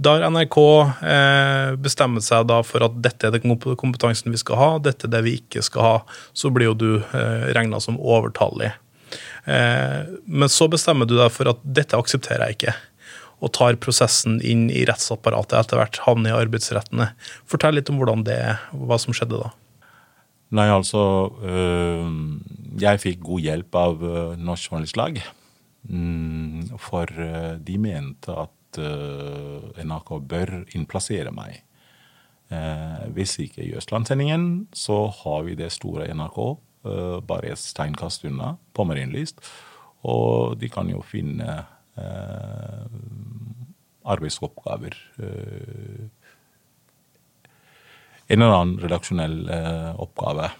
Da 0.00 0.14
har 0.16 0.30
NRK 0.32 0.56
eh, 1.04 1.70
bestemt 1.76 2.24
seg 2.24 2.52
for 2.64 2.86
at 2.86 2.94
dette 3.04 3.28
er 3.28 3.36
den 3.36 3.58
kompetansen 3.60 4.32
vi 4.32 4.40
skal 4.40 4.56
ha, 4.56 4.68
dette 4.80 5.04
er 5.04 5.12
det 5.12 5.26
vi 5.26 5.36
ikke 5.42 5.60
skal 5.66 5.84
ha. 5.84 5.96
Så 6.32 6.48
blir 6.54 6.70
jo 6.70 6.78
du 6.78 6.92
eh, 7.02 7.50
regna 7.52 7.82
som 7.84 8.00
overtallig. 8.00 8.72
Eh, 9.44 9.98
men 10.24 10.48
så 10.48 10.70
bestemmer 10.72 11.08
du 11.08 11.18
deg 11.18 11.28
for 11.34 11.52
at 11.52 11.60
dette 11.64 12.00
aksepterer 12.00 12.48
jeg 12.48 12.60
ikke 12.60 12.78
og 13.40 13.52
tar 13.56 13.78
prosessen 13.80 14.38
inn 14.44 14.68
i 14.72 14.84
rettsapparatet 14.88 15.56
etter 15.58 15.80
hvert, 15.80 16.00
havner 16.04 16.34
i 16.34 16.42
arbeidsrettene. 16.44 17.10
Fortell 17.48 17.78
litt 17.78 17.90
om 17.92 18.00
hvordan 18.00 18.24
det, 18.28 18.40
hva 18.72 19.00
som 19.00 19.16
skjedde 19.16 19.40
da. 19.40 19.50
Nei, 20.50 20.66
altså 20.66 21.00
øh, 21.46 22.08
Jeg 22.82 22.98
fikk 22.98 23.20
god 23.22 23.44
hjelp 23.44 23.76
av 23.78 24.00
øh, 24.02 24.32
Norsk 24.38 24.72
Journalistlag. 24.72 25.20
Mm, 25.88 26.76
for 26.82 27.08
øh, 27.16 27.56
de 27.64 27.78
mente 27.78 28.34
at 28.34 28.80
øh, 28.82 29.70
NRK 29.84 30.16
bør 30.28 30.56
innplassere 30.74 31.32
meg. 31.34 31.62
Eh, 32.50 33.06
hvis 33.14 33.38
ikke 33.38 33.62
i 33.62 33.74
Østlandssendingen, 33.78 34.68
så 34.74 35.06
har 35.22 35.44
vi 35.46 35.54
det 35.54 35.70
store 35.72 36.08
NRK 36.14 36.38
øh, 36.84 37.22
bare 37.22 37.52
et 37.52 37.62
steinkast 37.62 38.24
unna, 38.26 38.56
på 38.74 38.84
Marienlyst. 38.84 39.38
Og 40.02 40.58
de 40.60 40.68
kan 40.68 40.90
jo 40.90 41.00
finne 41.06 41.60
arbeidsoppgaver. 44.04 44.96
øh, 45.18 46.08
en 48.30 48.42
eller 48.42 48.54
annen 48.54 48.82
redaksjonell 48.82 49.48
eh, 49.50 50.00
oppgave. 50.00 50.50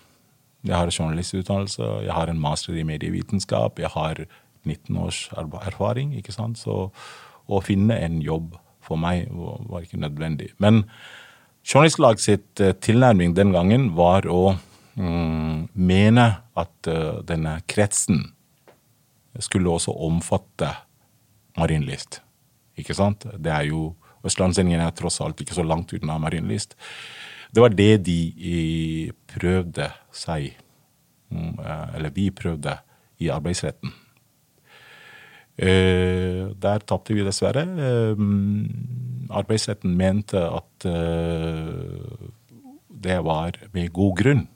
Jeg 0.67 0.77
har 0.77 0.91
journalistutdannelse, 0.91 1.83
jeg 2.05 2.13
har 2.13 2.27
en 2.31 2.41
master 2.41 2.75
i 2.75 2.83
medievitenskap, 2.83 3.79
jeg 3.79 3.89
har 3.89 4.25
19 4.65 4.97
års 4.97 5.31
erfaring. 5.67 6.17
ikke 6.17 6.33
sant? 6.33 6.59
Så 6.59 6.91
å 7.49 7.61
finne 7.61 7.97
en 8.01 8.21
jobb 8.23 8.57
for 8.81 8.97
meg 9.01 9.29
var, 9.31 9.81
ikke 9.83 10.01
nødvendig. 10.01 10.51
Men 10.59 10.85
Journalistlag 11.61 12.21
sitt 12.21 12.61
eh, 12.61 12.73
tilnærming 12.73 13.35
den 13.37 13.53
gangen 13.53 13.91
var 13.97 14.25
å 14.27 14.57
mm, 14.97 15.69
mene 15.77 16.27
at 16.57 16.89
uh, 16.89 17.21
denne 17.21 17.59
kretsen 17.69 18.31
skulle 19.39 19.69
også 19.71 19.93
omfatte 19.93 20.71
Marienlyst. 21.59 22.21
Ikke 22.79 22.95
sant? 22.97 23.27
Det 23.39 23.53
er 23.53 23.71
jo 23.71 23.95
Østlandssendingen 24.27 24.83
er 24.85 24.93
tross 24.97 25.21
alt 25.25 25.41
ikke 25.41 25.57
så 25.57 25.65
langt 25.65 25.95
unna 25.97 26.19
Marienlyst. 26.21 26.77
Det 27.51 27.63
var 27.63 27.73
det 27.75 28.05
de 28.07 29.11
prøvde 29.31 29.89
seg 30.15 30.53
mm, 31.33 31.57
eh, 31.59 31.87
Eller 31.97 32.15
vi 32.15 32.29
prøvde 32.31 32.77
i 33.21 33.31
arbeidsretten. 33.33 33.93
Eh, 35.61 36.53
der 36.57 36.87
tapte 36.87 37.17
vi 37.17 37.25
dessverre. 37.27 37.65
Eh, 37.65 38.23
arbeidsretten 39.31 39.97
mente 39.97 40.41
at 40.41 40.87
det 43.01 43.19
var 43.25 43.57
med 43.73 43.93
god 43.93 44.17
grunn. 44.17 44.47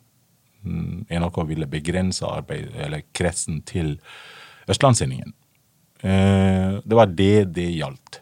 Mm, 0.64 1.04
NRK 1.12 1.42
ville 1.48 1.68
begrense 1.68 2.24
arbeid, 2.26 2.72
kretsen 3.12 3.60
til 3.68 3.98
Østlandssendingen. 4.68 5.34
Eh, 6.04 6.80
det 6.84 6.96
var 6.98 7.08
det 7.08 7.44
det 7.56 7.70
gjaldt. 7.78 8.20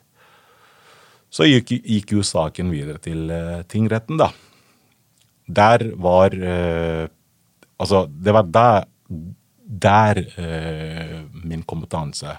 Så 1.32 1.48
gikk, 1.48 1.72
gikk 1.82 2.14
jo 2.14 2.22
saken 2.26 2.70
videre 2.70 3.00
til 3.02 3.30
eh, 3.32 3.64
tingretten, 3.66 4.20
da. 4.20 4.30
Der 5.48 5.88
var 5.98 6.36
eh, 6.36 7.08
Altså, 7.82 8.04
det 8.06 8.30
var 8.30 8.44
der, 8.46 8.84
der 9.82 10.18
min 11.42 11.64
kompetanse 11.66 12.30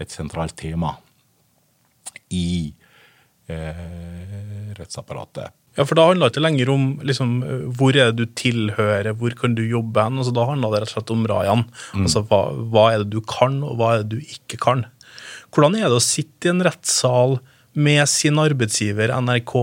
et 0.00 0.08
sentralt 0.08 0.54
tema 0.56 0.94
i 2.32 2.72
rettsapparatet. 4.78 5.52
Ja, 5.78 5.84
for 5.86 5.94
da 5.94 6.08
handla 6.08 6.26
det 6.26 6.34
ikke 6.34 6.42
lenger 6.42 6.70
om 6.72 6.86
liksom, 7.06 7.34
hvor 7.78 7.94
er 7.94 8.10
det 8.10 8.24
du 8.24 8.32
tilhører, 8.38 9.12
hvor 9.18 9.34
kan 9.38 9.54
du 9.54 9.62
jobbe 9.62 10.02
hen. 10.02 10.18
Altså, 10.18 10.32
da 10.34 10.48
handla 10.48 10.72
det 10.72 10.80
rett 10.82 10.90
og 10.90 10.96
slett 10.96 11.12
om 11.14 11.26
Rayan. 11.30 11.62
Altså, 11.94 12.24
hva, 12.26 12.40
hva 12.72 12.88
er 12.90 13.04
det 13.04 13.12
du 13.14 13.20
kan, 13.22 13.60
og 13.66 13.78
hva 13.78 13.92
er 13.94 14.02
det 14.02 14.18
du 14.18 14.34
ikke 14.34 14.58
kan. 14.64 14.82
Hvordan 15.54 15.78
er 15.78 15.86
det 15.86 16.00
å 16.00 16.02
sitte 16.02 16.48
i 16.48 16.52
en 16.52 16.64
rettssal 16.66 17.38
med 17.78 18.02
sin 18.10 18.38
arbeidsgiver, 18.42 19.12
NRK, 19.22 19.54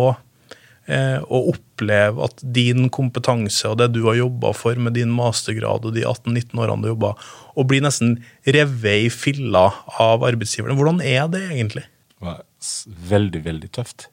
eh, 0.87 1.19
og 1.27 1.51
oppleve 1.53 2.23
at 2.27 2.43
din 2.55 2.87
kompetanse 2.93 3.67
og 3.67 3.77
det 3.81 3.89
du 3.95 4.01
har 4.07 4.19
jobba 4.19 4.53
for 4.55 4.79
med 4.79 4.95
din 4.95 5.11
mastergrad 5.15 5.87
og 5.87 5.95
de 5.95 6.05
18-19 6.07 6.55
årene 6.63 6.87
du 6.87 6.91
jobba, 6.93 7.13
og 7.55 7.67
bli 7.67 7.81
nesten 7.83 8.17
revet 8.47 9.07
i 9.07 9.09
filla 9.11 9.67
av 9.99 10.23
arbeidsgiverne? 10.27 10.77
Hvordan 10.79 11.03
er 11.03 11.27
det 11.33 11.43
egentlig? 11.49 11.83
Det 12.15 12.29
var 12.29 12.45
veldig, 13.11 13.43
veldig 13.51 13.71
tøft. 13.75 14.07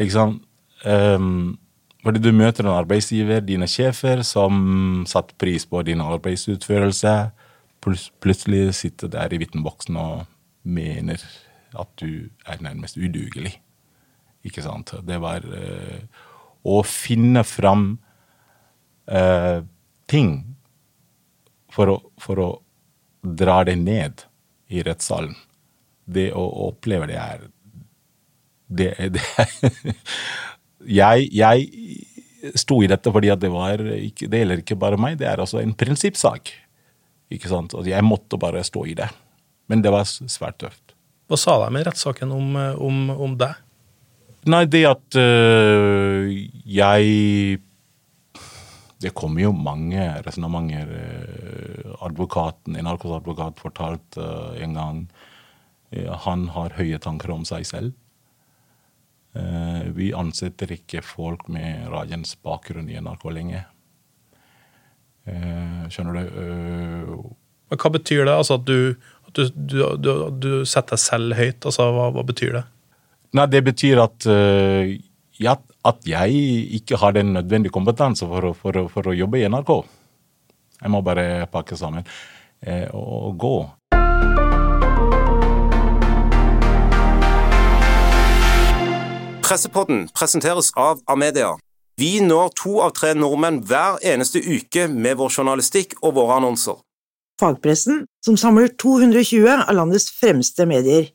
Ikke 0.00 0.14
sant? 0.14 0.46
Um, 0.84 1.58
fordi 2.00 2.22
du 2.24 2.30
møter 2.32 2.64
en 2.64 2.72
arbeidsgiver, 2.72 3.42
dine 3.44 3.68
sjefer, 3.68 4.22
som 4.24 5.04
satte 5.08 5.36
pris 5.40 5.66
på 5.68 5.82
din 5.84 6.00
arbeidsutførelse. 6.00 7.14
Plut 7.80 8.10
plutselig 8.20 8.74
sitter 8.76 9.08
der 9.08 9.32
i 9.32 9.40
vitneboksen 9.40 9.96
og 9.96 10.24
mener 10.62 11.20
at 11.78 11.92
du 12.00 12.28
er 12.46 12.62
nærmest 12.64 12.96
udugelig. 12.96 13.60
Ikke 14.44 14.64
sant? 14.64 14.94
Det 15.04 15.20
var 15.20 15.44
uh, 15.44 16.00
å 16.64 16.80
finne 16.88 17.44
fram 17.44 17.92
uh, 19.12 19.60
ting 20.08 20.34
for 21.70 21.92
å, 21.92 22.00
for 22.20 22.40
å 22.40 22.50
dra 23.20 23.60
det 23.68 23.76
ned 23.80 24.24
i 24.72 24.82
rettssalen. 24.86 25.36
Det 26.10 26.30
å 26.34 26.42
oppleve 26.70 27.06
det 27.10 27.18
er 27.20 27.48
Det, 28.70 28.90
det 29.14 29.22
jeg, 30.86 31.28
jeg 31.34 32.54
sto 32.56 32.80
i 32.82 32.88
dette 32.90 33.12
fordi 33.12 33.30
at 33.32 33.40
det 33.42 33.50
var 33.52 33.82
ikke, 33.94 34.28
Det 34.30 34.42
gjelder 34.42 34.62
ikke 34.62 34.78
bare 34.80 35.00
meg, 35.00 35.18
det 35.20 35.28
er 35.28 35.42
altså 35.42 35.60
en 35.60 35.74
prinsippsak. 35.76 36.52
Ikke 37.30 37.50
sant? 37.50 37.74
Og 37.78 37.86
jeg 37.86 38.04
måtte 38.06 38.38
bare 38.40 38.64
stå 38.66 38.86
i 38.90 38.96
det. 38.98 39.10
Men 39.70 39.84
det 39.84 39.92
var 39.94 40.08
svært 40.08 40.58
tøft. 40.62 40.94
Hva 41.30 41.38
sa 41.38 41.60
de 41.62 41.78
i 41.78 41.84
rettssaken 41.86 42.32
om, 42.34 42.56
om, 42.58 43.10
om 43.14 43.36
deg? 43.38 43.58
Nei, 44.50 44.64
det 44.72 44.86
at 44.88 45.16
øh, 45.20 46.32
jeg 46.64 47.60
Det 49.00 49.12
kommer 49.14 49.42
jo 49.42 49.52
mange 49.52 50.00
resonnementer. 50.26 50.88
øh, 50.88 51.94
advokaten, 52.02 52.72
NRKs 52.72 53.14
advokat 53.20 53.60
fortalte 53.60 54.20
øh, 54.20 54.62
en 54.64 54.74
gang 54.74 55.10
øh, 55.92 56.10
han 56.24 56.48
har 56.48 56.76
høye 56.76 56.98
tanker 56.98 57.32
om 57.32 57.44
seg 57.44 57.66
selv. 57.66 57.92
Eh, 59.36 59.82
vi 59.94 60.10
ansetter 60.16 60.72
ikke 60.74 61.02
folk 61.06 61.46
med 61.52 61.86
Rajens 61.92 62.34
bakgrunn 62.42 62.88
i 62.90 62.98
NRK 62.98 63.28
lenger. 63.36 63.68
Eh, 65.30 65.86
skjønner 65.92 66.18
du? 66.18 66.40
Eh, 66.42 67.14
Men 67.70 67.78
hva 67.78 67.92
betyr 67.94 68.24
det? 68.26 68.34
Altså 68.34 68.58
at 68.58 68.66
du, 68.66 68.96
du, 69.30 69.44
du, 69.54 69.78
du, 70.02 70.10
du 70.42 70.50
setter 70.66 70.96
deg 70.96 71.04
selv 71.04 71.38
høyt? 71.38 71.62
Altså, 71.62 71.86
hva, 71.94 72.08
hva 72.16 72.24
betyr 72.26 72.58
det? 72.58 72.64
Nei, 73.38 73.46
det 73.46 73.60
betyr 73.62 74.00
at, 74.02 74.26
ja, 75.38 75.52
at 75.86 76.08
jeg 76.08 76.40
ikke 76.80 76.98
har 76.98 77.14
den 77.14 77.30
nødvendige 77.36 77.70
kompetanse 77.70 78.26
for, 78.26 78.48
for, 78.58 78.80
for 78.90 79.06
å 79.06 79.14
jobbe 79.14 79.38
i 79.38 79.46
NRK. 79.46 79.70
Jeg 80.80 80.90
må 80.90 81.02
bare 81.04 81.46
pakke 81.52 81.78
sammen 81.78 82.02
eh, 82.64 82.88
og 82.96 83.36
gå. 83.40 83.54
Pressepodden 89.50 90.04
presenteres 90.14 90.68
av 90.78 91.00
Amedia. 91.10 91.56
Vi 91.98 92.20
når 92.22 92.52
to 92.60 92.76
av 92.84 92.92
tre 92.94 93.16
nordmenn 93.18 93.56
hver 93.66 93.96
eneste 94.06 94.38
uke 94.38 94.84
med 94.86 95.18
vår 95.18 95.32
journalistikk 95.40 95.96
og 96.04 96.14
våre 96.20 96.36
annonser. 96.38 96.76
Fagpressen, 97.42 98.04
som 98.22 98.38
samler 98.38 98.70
220 98.78 99.50
av 99.56 99.74
landets 99.74 100.06
fremste 100.20 100.68
medier. 100.70 101.10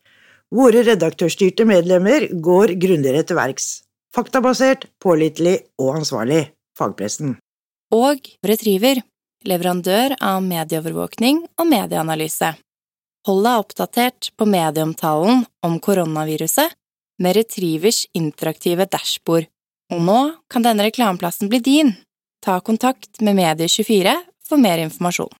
Våre 0.51 0.83
redaktørstyrte 0.83 1.63
medlemmer 1.63 2.27
går 2.49 2.75
grundigere 2.75 3.23
til 3.23 3.39
verks. 3.39 3.71
Faktabasert, 4.11 4.89
pålitelig 4.99 5.61
og 5.79 6.01
ansvarlig. 6.01 6.49
Fagpressen. 6.75 7.37
Og 7.95 8.19
Retriever, 8.43 8.99
leverandør 9.47 10.19
av 10.19 10.43
medieovervåkning 10.43 11.45
og 11.55 11.71
medieanalyse. 11.71 12.57
Hold 13.31 13.45
deg 13.47 13.61
oppdatert 13.63 14.35
på 14.35 14.53
medieomtalen 14.59 15.45
om 15.63 15.79
koronaviruset 15.79 16.75
med 17.21 17.37
Retrievers 17.37 18.05
interaktive 18.17 18.87
dashbord. 18.91 19.47
Og 19.93 20.01
nå 20.01 20.19
kan 20.51 20.65
denne 20.65 20.87
reklameplassen 20.87 21.51
bli 21.51 21.61
din. 21.63 21.93
Ta 22.45 22.59
kontakt 22.59 23.21
med 23.21 23.37
Medie24 23.37 24.15
for 24.45 24.61
mer 24.61 24.81
informasjon. 24.83 25.33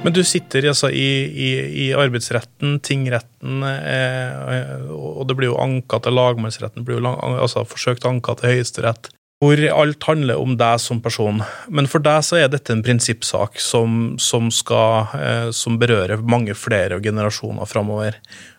Men 0.00 0.14
du 0.16 0.22
sitter 0.24 0.64
altså 0.70 0.88
i, 0.96 1.08
i, 1.28 1.48
i 1.84 1.86
arbeidsretten, 1.92 2.78
tingretten, 2.80 3.60
eh, 3.68 4.86
og 4.96 5.26
det 5.28 5.36
blir 5.36 5.50
jo 5.50 5.58
anka 5.60 5.98
til 6.00 6.16
lagmannsretten, 6.16 6.86
blir 6.88 6.96
jo 6.96 7.04
lang, 7.04 7.18
altså 7.36 7.66
forsøkt 7.68 8.06
anka 8.08 8.38
til 8.40 8.54
Høyesterett, 8.54 9.10
hvor 9.40 9.60
alt 9.72 10.04
handler 10.04 10.36
om 10.36 10.52
deg 10.60 10.80
som 10.82 10.98
person. 11.00 11.40
Men 11.72 11.88
for 11.88 12.04
deg 12.04 12.20
så 12.26 12.36
er 12.36 12.50
dette 12.52 12.74
en 12.74 12.82
prinsippsak 12.84 13.56
som, 13.64 14.18
som, 14.20 14.50
skal, 14.52 15.14
eh, 15.16 15.48
som 15.56 15.78
berører 15.80 16.20
mange 16.20 16.52
flere 16.58 17.00
generasjoner 17.00 17.68
framover. 17.68 18.18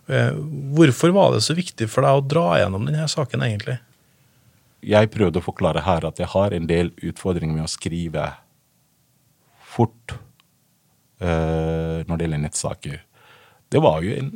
Eh, 0.10 0.34
hvorfor 0.74 1.14
var 1.14 1.36
det 1.36 1.44
så 1.46 1.54
viktig 1.58 1.86
for 1.92 2.08
deg 2.08 2.18
å 2.18 2.26
dra 2.26 2.46
gjennom 2.64 2.90
denne 2.90 3.06
saken, 3.12 3.46
egentlig? 3.46 3.78
Jeg 4.82 5.12
prøvde 5.14 5.38
å 5.38 5.46
forklare 5.46 5.86
her 5.86 6.10
at 6.10 6.18
jeg 6.18 6.32
har 6.34 6.58
en 6.58 6.66
del 6.66 6.90
utfordringer 6.98 7.60
med 7.60 7.68
å 7.68 7.72
skrive 7.72 8.32
fort 9.72 10.18
eh, 11.22 12.02
når 12.02 12.16
det 12.16 12.26
gjelder 12.26 12.46
nettsaker. 12.48 13.04
Det 13.72 13.86
var 13.86 14.02
jo 14.02 14.18
en 14.18 14.34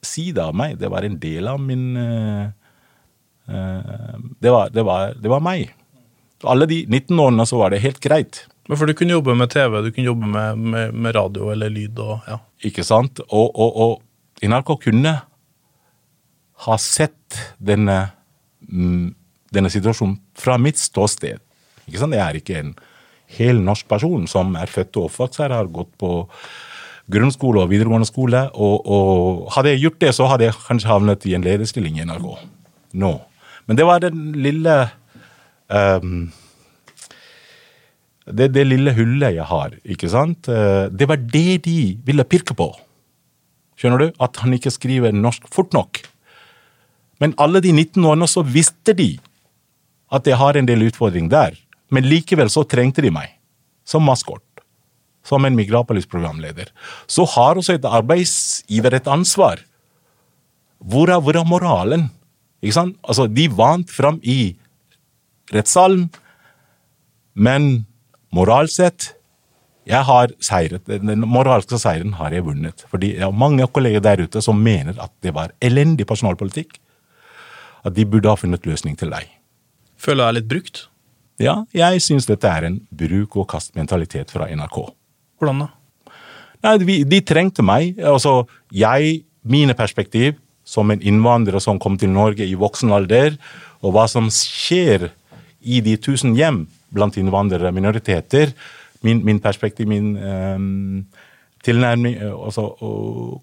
side 0.00 0.40
av 0.40 0.56
meg, 0.56 0.80
det 0.80 0.88
var 0.88 1.04
en 1.04 1.20
del 1.20 1.52
av 1.52 1.60
min, 1.60 1.90
Eh, 2.00 2.65
det, 3.46 4.50
var, 4.50 4.70
det, 4.74 4.82
var, 4.86 5.14
det 5.22 5.30
var 5.30 5.42
meg. 5.44 5.70
Alle 6.46 6.66
de 6.68 6.82
19 6.88 7.20
årene 7.20 7.46
så 7.46 7.60
var 7.60 7.72
det 7.72 7.82
helt 7.84 8.00
greit. 8.02 8.42
Men 8.66 8.78
For 8.78 8.88
du 8.88 8.96
kunne 8.98 9.14
jobbe 9.14 9.36
med 9.38 9.52
TV, 9.52 9.78
du 9.84 9.92
kunne 9.92 10.08
jobbe 10.10 10.26
med, 10.26 10.58
med, 10.58 10.94
med 10.94 11.14
radio 11.14 11.52
eller 11.54 11.70
lyd 11.70 11.98
og 12.02 12.26
ja. 12.26 12.40
Ikke 12.66 12.82
sant? 12.86 13.20
Og, 13.28 13.52
og, 13.52 13.76
og 13.76 14.46
NRK 14.46 14.72
kunne 14.88 15.12
ha 16.66 16.76
sett 16.80 17.36
denne, 17.62 17.98
mm, 18.66 19.10
denne 19.54 19.70
situasjonen 19.72 20.16
fra 20.38 20.56
mitt 20.58 20.80
ståsted. 20.80 21.42
Ikke 21.86 22.00
sant? 22.00 22.16
Jeg 22.16 22.24
er 22.24 22.40
ikke 22.40 22.58
en 22.62 22.72
hel 23.36 23.60
norsk 23.62 23.86
person 23.90 24.26
som 24.30 24.56
er 24.58 24.70
født 24.70 24.96
og 24.98 25.10
oppvokst 25.10 25.42
her, 25.42 25.54
har 25.54 25.70
gått 25.70 25.92
på 26.00 26.24
grunnskole 27.12 27.62
og 27.62 27.70
videregående 27.70 28.08
skole. 28.08 28.46
Og, 28.54 28.76
og, 28.82 29.46
hadde 29.54 29.74
jeg 29.74 29.84
gjort 29.84 30.02
det, 30.02 30.12
så 30.16 30.28
hadde 30.30 30.48
jeg 30.48 30.58
kanskje 30.66 30.90
havnet 30.90 31.26
i 31.28 31.36
en 31.38 31.46
lederstilling 31.46 32.00
i 32.00 32.06
NRK 32.08 32.28
nå. 32.96 33.14
Men 33.66 33.78
det 33.78 33.86
var 33.86 34.02
den 34.04 34.32
lille 34.38 34.74
um, 35.68 36.28
det, 38.26 38.48
det 38.56 38.64
lille 38.66 38.94
hullet 38.96 39.36
jeg 39.36 39.46
har, 39.46 39.76
ikke 39.86 40.10
sant. 40.10 40.48
Eh, 40.50 40.88
det 40.90 41.06
var 41.06 41.20
det 41.20 41.62
de 41.66 41.78
ville 42.06 42.26
pirke 42.26 42.56
på. 42.58 42.72
Skjønner 43.78 44.02
du? 44.02 44.08
At 44.22 44.40
han 44.42 44.54
ikke 44.56 44.72
skriver 44.74 45.14
norsk 45.14 45.46
fort 45.52 45.74
nok. 45.76 46.00
Men 47.22 47.36
alle 47.40 47.62
de 47.64 47.70
19 47.72 48.02
årene 48.02 48.26
så 48.28 48.42
visste 48.42 48.96
de 48.96 49.12
at 50.12 50.26
jeg 50.26 50.38
har 50.40 50.58
en 50.58 50.66
del 50.66 50.88
utfordring 50.88 51.30
der. 51.30 51.54
Men 51.94 52.08
likevel 52.08 52.50
så 52.50 52.64
trengte 52.66 53.04
de 53.04 53.12
meg. 53.14 53.30
Som 53.86 54.06
maskot. 54.08 54.42
Som 55.26 55.46
en 55.46 55.54
Migrapolis-programleder. 55.58 56.72
Så 57.06 57.26
har 57.36 57.58
også 57.58 57.76
et 57.78 57.86
arbeidsgiver 57.86 58.98
et 58.98 59.06
ansvar. 59.10 59.62
Hvor 60.82 61.10
er, 61.10 61.22
hvor 61.22 61.38
er 61.38 61.46
moralen? 61.46 62.08
Ikke 62.66 62.80
sant? 62.80 62.96
Altså, 63.06 63.28
de 63.30 63.46
vant 63.54 63.90
fram 63.92 64.18
i 64.26 64.56
rettssalen, 65.54 66.08
men 67.36 67.86
moralt 68.34 68.72
sett 68.74 69.12
jeg 69.86 70.02
har 70.02 70.32
seiret, 70.42 70.82
Den 70.86 71.22
moralske 71.30 71.78
seieren 71.78 72.16
har 72.18 72.34
jeg 72.34 72.42
vunnet. 72.42 72.82
Fordi 72.90 73.12
jeg 73.14 73.22
har 73.22 73.30
mange 73.30 73.66
kolleger 73.70 74.02
der 74.02 74.24
ute 74.24 74.42
som 74.42 74.58
mener 74.58 74.98
at 74.98 75.12
det 75.22 75.30
var 75.34 75.52
elendig 75.62 76.08
personalpolitikk. 76.10 76.80
At 77.86 77.94
de 77.94 78.04
burde 78.04 78.28
ha 78.28 78.34
funnet 78.34 78.66
løsning 78.66 78.96
til 78.98 79.14
deg. 79.14 79.30
Føler 79.96 80.24
jeg 80.24 80.28
er 80.28 80.38
litt 80.40 80.48
brukt? 80.50 80.80
Ja, 81.38 81.54
jeg 81.70 82.02
syns 82.02 82.26
dette 82.26 82.50
er 82.50 82.66
en 82.66 82.80
bruk-og-kast-mentalitet 82.90 84.34
fra 84.34 84.48
NRK. 84.50 84.80
Hvordan 85.38 85.62
da? 85.62 85.68
Nei, 86.64 86.74
de, 86.82 86.98
de 87.06 87.20
trengte 87.22 87.62
meg. 87.62 88.00
Altså, 88.00 88.40
jeg, 88.74 89.22
mine 89.46 89.76
perspektiv 89.78 90.34
som 90.66 90.90
en 90.90 91.02
innvandrer 91.02 91.62
som 91.62 91.78
kom 91.78 91.96
til 91.98 92.10
Norge 92.10 92.46
i 92.46 92.58
voksen 92.58 92.92
alder, 92.92 93.36
og 93.84 93.94
hva 93.94 94.06
som 94.10 94.26
skjer 94.32 95.10
i 95.62 95.80
de 95.84 95.94
tusen 96.02 96.34
hjem 96.36 96.64
blant 96.94 97.16
innvandrere 97.20 97.70
og 97.70 97.76
minoriteter. 97.76 98.52
Min, 99.06 99.22
min, 99.24 99.38
perspektiv, 99.42 99.88
min 99.88 100.14
um, 100.18 101.04
tilnærming 101.64 102.18
altså, 102.32 102.70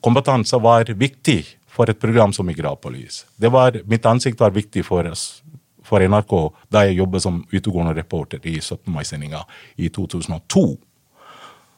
kompetanse 0.04 0.60
var 0.60 0.90
viktig 0.90 1.42
for 1.74 1.90
et 1.90 2.00
program 2.00 2.34
som 2.34 2.46
Migrapolis. 2.46 3.24
Det 3.36 3.52
mitt 3.90 4.06
ansikt 4.06 4.40
var 4.40 4.54
viktig 4.54 4.84
for, 4.86 5.08
oss, 5.10 5.44
for 5.84 6.04
NRK 6.04 6.34
da 6.72 6.86
jeg 6.86 7.00
jobbet 7.00 7.24
som 7.24 7.44
utegående 7.52 7.96
reporter 7.98 8.44
i 8.44 8.60
17. 8.62 8.92
mai-sendinga 8.94 9.44
i 9.78 9.90
2002. 9.90 10.66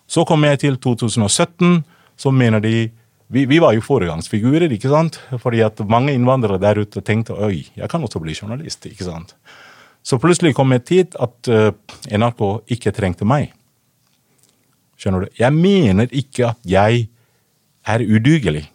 Så 0.07 0.25
kom 0.25 0.43
jeg 0.45 0.59
til 0.61 0.77
2017, 0.77 1.83
så 2.17 2.31
mener 2.31 2.61
de 2.61 2.89
vi, 3.27 3.45
vi, 3.49 3.59
var 3.59 3.73
jo 3.73 3.81
foregangsfigurer, 3.81 4.69
ikke 4.75 4.91
sant? 4.91 5.17
Fordi 5.41 5.63
at 5.65 5.81
mange 5.89 6.13
innvandrere 6.13 6.59
der 6.61 6.83
ute 6.83 7.01
tenkte 7.05 7.33
oi, 7.33 7.65
jeg 7.73 7.89
kan 7.89 8.03
også 8.05 8.21
bli 8.21 8.35
journalist. 8.37 8.85
ikke 8.85 9.07
sant? 9.07 9.33
Så 10.05 10.19
plutselig 10.21 10.53
kom 10.53 10.73
en 10.75 10.83
tid 10.85 11.17
at 11.17 11.49
uh, 11.49 11.71
NRK 12.13 12.43
ikke 12.75 12.93
trengte 12.93 13.25
meg. 13.25 13.49
Skjønner 15.01 15.25
du? 15.25 15.33
Jeg 15.39 15.53
mener 15.57 16.11
ikke 16.13 16.51
at 16.53 16.61
jeg 16.69 17.07
er 17.85 18.05
udugelig. 18.05 18.67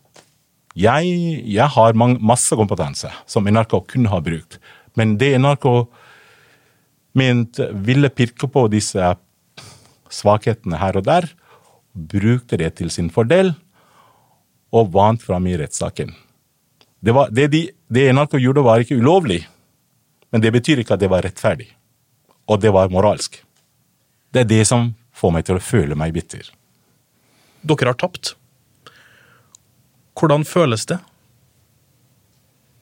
Jeg, 0.78 1.06
jeg 1.46 1.68
har 1.74 1.98
mange, 1.98 2.18
masse 2.18 2.54
kompetanse 2.58 3.10
som 3.30 3.46
NRK 3.46 3.78
kunne 3.90 4.10
ha 4.10 4.20
brukt. 4.22 4.58
Men 4.98 5.16
det 5.20 5.36
NRK 5.38 5.66
mente 7.18 7.70
ville 7.86 8.10
pirke 8.10 8.50
på 8.50 8.66
disse 8.70 9.14
svakhetene 10.10 10.78
her 10.82 10.98
og 10.98 11.06
der, 11.06 11.26
brukte 11.94 12.58
det 12.58 12.74
til 12.78 12.90
sin 12.90 13.10
fordel 13.10 13.54
og 14.70 14.92
vant 14.94 15.22
fram 15.22 15.46
i 15.50 15.56
rettssaken. 15.58 16.12
Det, 17.00 17.12
var, 17.16 17.30
det, 17.32 17.48
de, 17.52 17.62
det 17.88 18.08
NRK 18.12 18.38
gjorde, 18.38 18.64
var 18.64 18.82
ikke 18.82 18.98
ulovlig, 19.00 19.42
men 20.30 20.42
det 20.44 20.52
betyr 20.54 20.82
ikke 20.82 20.94
at 20.94 21.02
det 21.02 21.10
var 21.10 21.24
rettferdig. 21.26 21.68
Og 22.50 22.60
det 22.62 22.72
var 22.74 22.92
moralsk. 22.92 23.40
Det 24.30 24.44
er 24.44 24.50
det 24.50 24.64
som 24.68 24.92
får 25.16 25.32
meg 25.34 25.46
til 25.46 25.58
å 25.58 25.64
føle 25.64 25.96
meg 25.98 26.14
bitter. 26.14 26.50
Dere 27.66 27.92
har 27.92 27.98
tapt. 27.98 28.34
Hvordan 30.16 30.44
føles 30.48 30.86
det? 30.90 31.00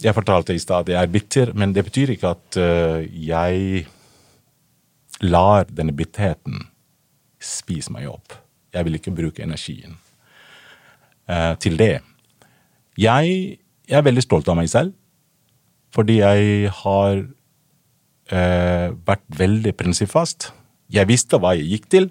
Jeg 0.03 0.15
fortalte 0.15 0.55
i 0.55 0.61
stad 0.63 0.87
at 0.87 0.93
jeg 0.93 1.01
er 1.01 1.15
bitter, 1.15 1.55
men 1.59 1.73
det 1.75 1.87
betyr 1.89 2.13
ikke 2.15 2.35
at 2.37 2.59
uh, 2.61 3.01
jeg 3.03 3.87
lar 5.27 5.67
denne 5.71 5.95
bitterheten 5.95 6.69
spise 7.43 7.91
meg 7.95 8.07
opp. 8.11 8.37
Jeg 8.75 8.87
vil 8.87 8.99
ikke 8.99 9.15
bruke 9.15 9.43
energien 9.43 9.97
uh, 11.31 11.55
til 11.61 11.79
det. 11.81 11.99
Jeg, 12.99 13.59
jeg, 13.87 13.97
er 13.99 14.07
veldig 14.07 14.25
stolt 14.25 14.49
av 14.51 14.59
meg 14.59 14.71
selv, 14.73 14.95
fordi 15.95 16.19
jeg 16.19 16.71
har 16.83 17.21
eh, 18.35 18.89
vært 19.07 19.23
veldig 19.39 19.73
prinsippfast. 19.79 20.51
Jeg 20.93 21.09
visste 21.09 21.39
hva 21.41 21.55
jeg 21.57 21.71
gikk 21.71 21.87
til, 21.95 22.09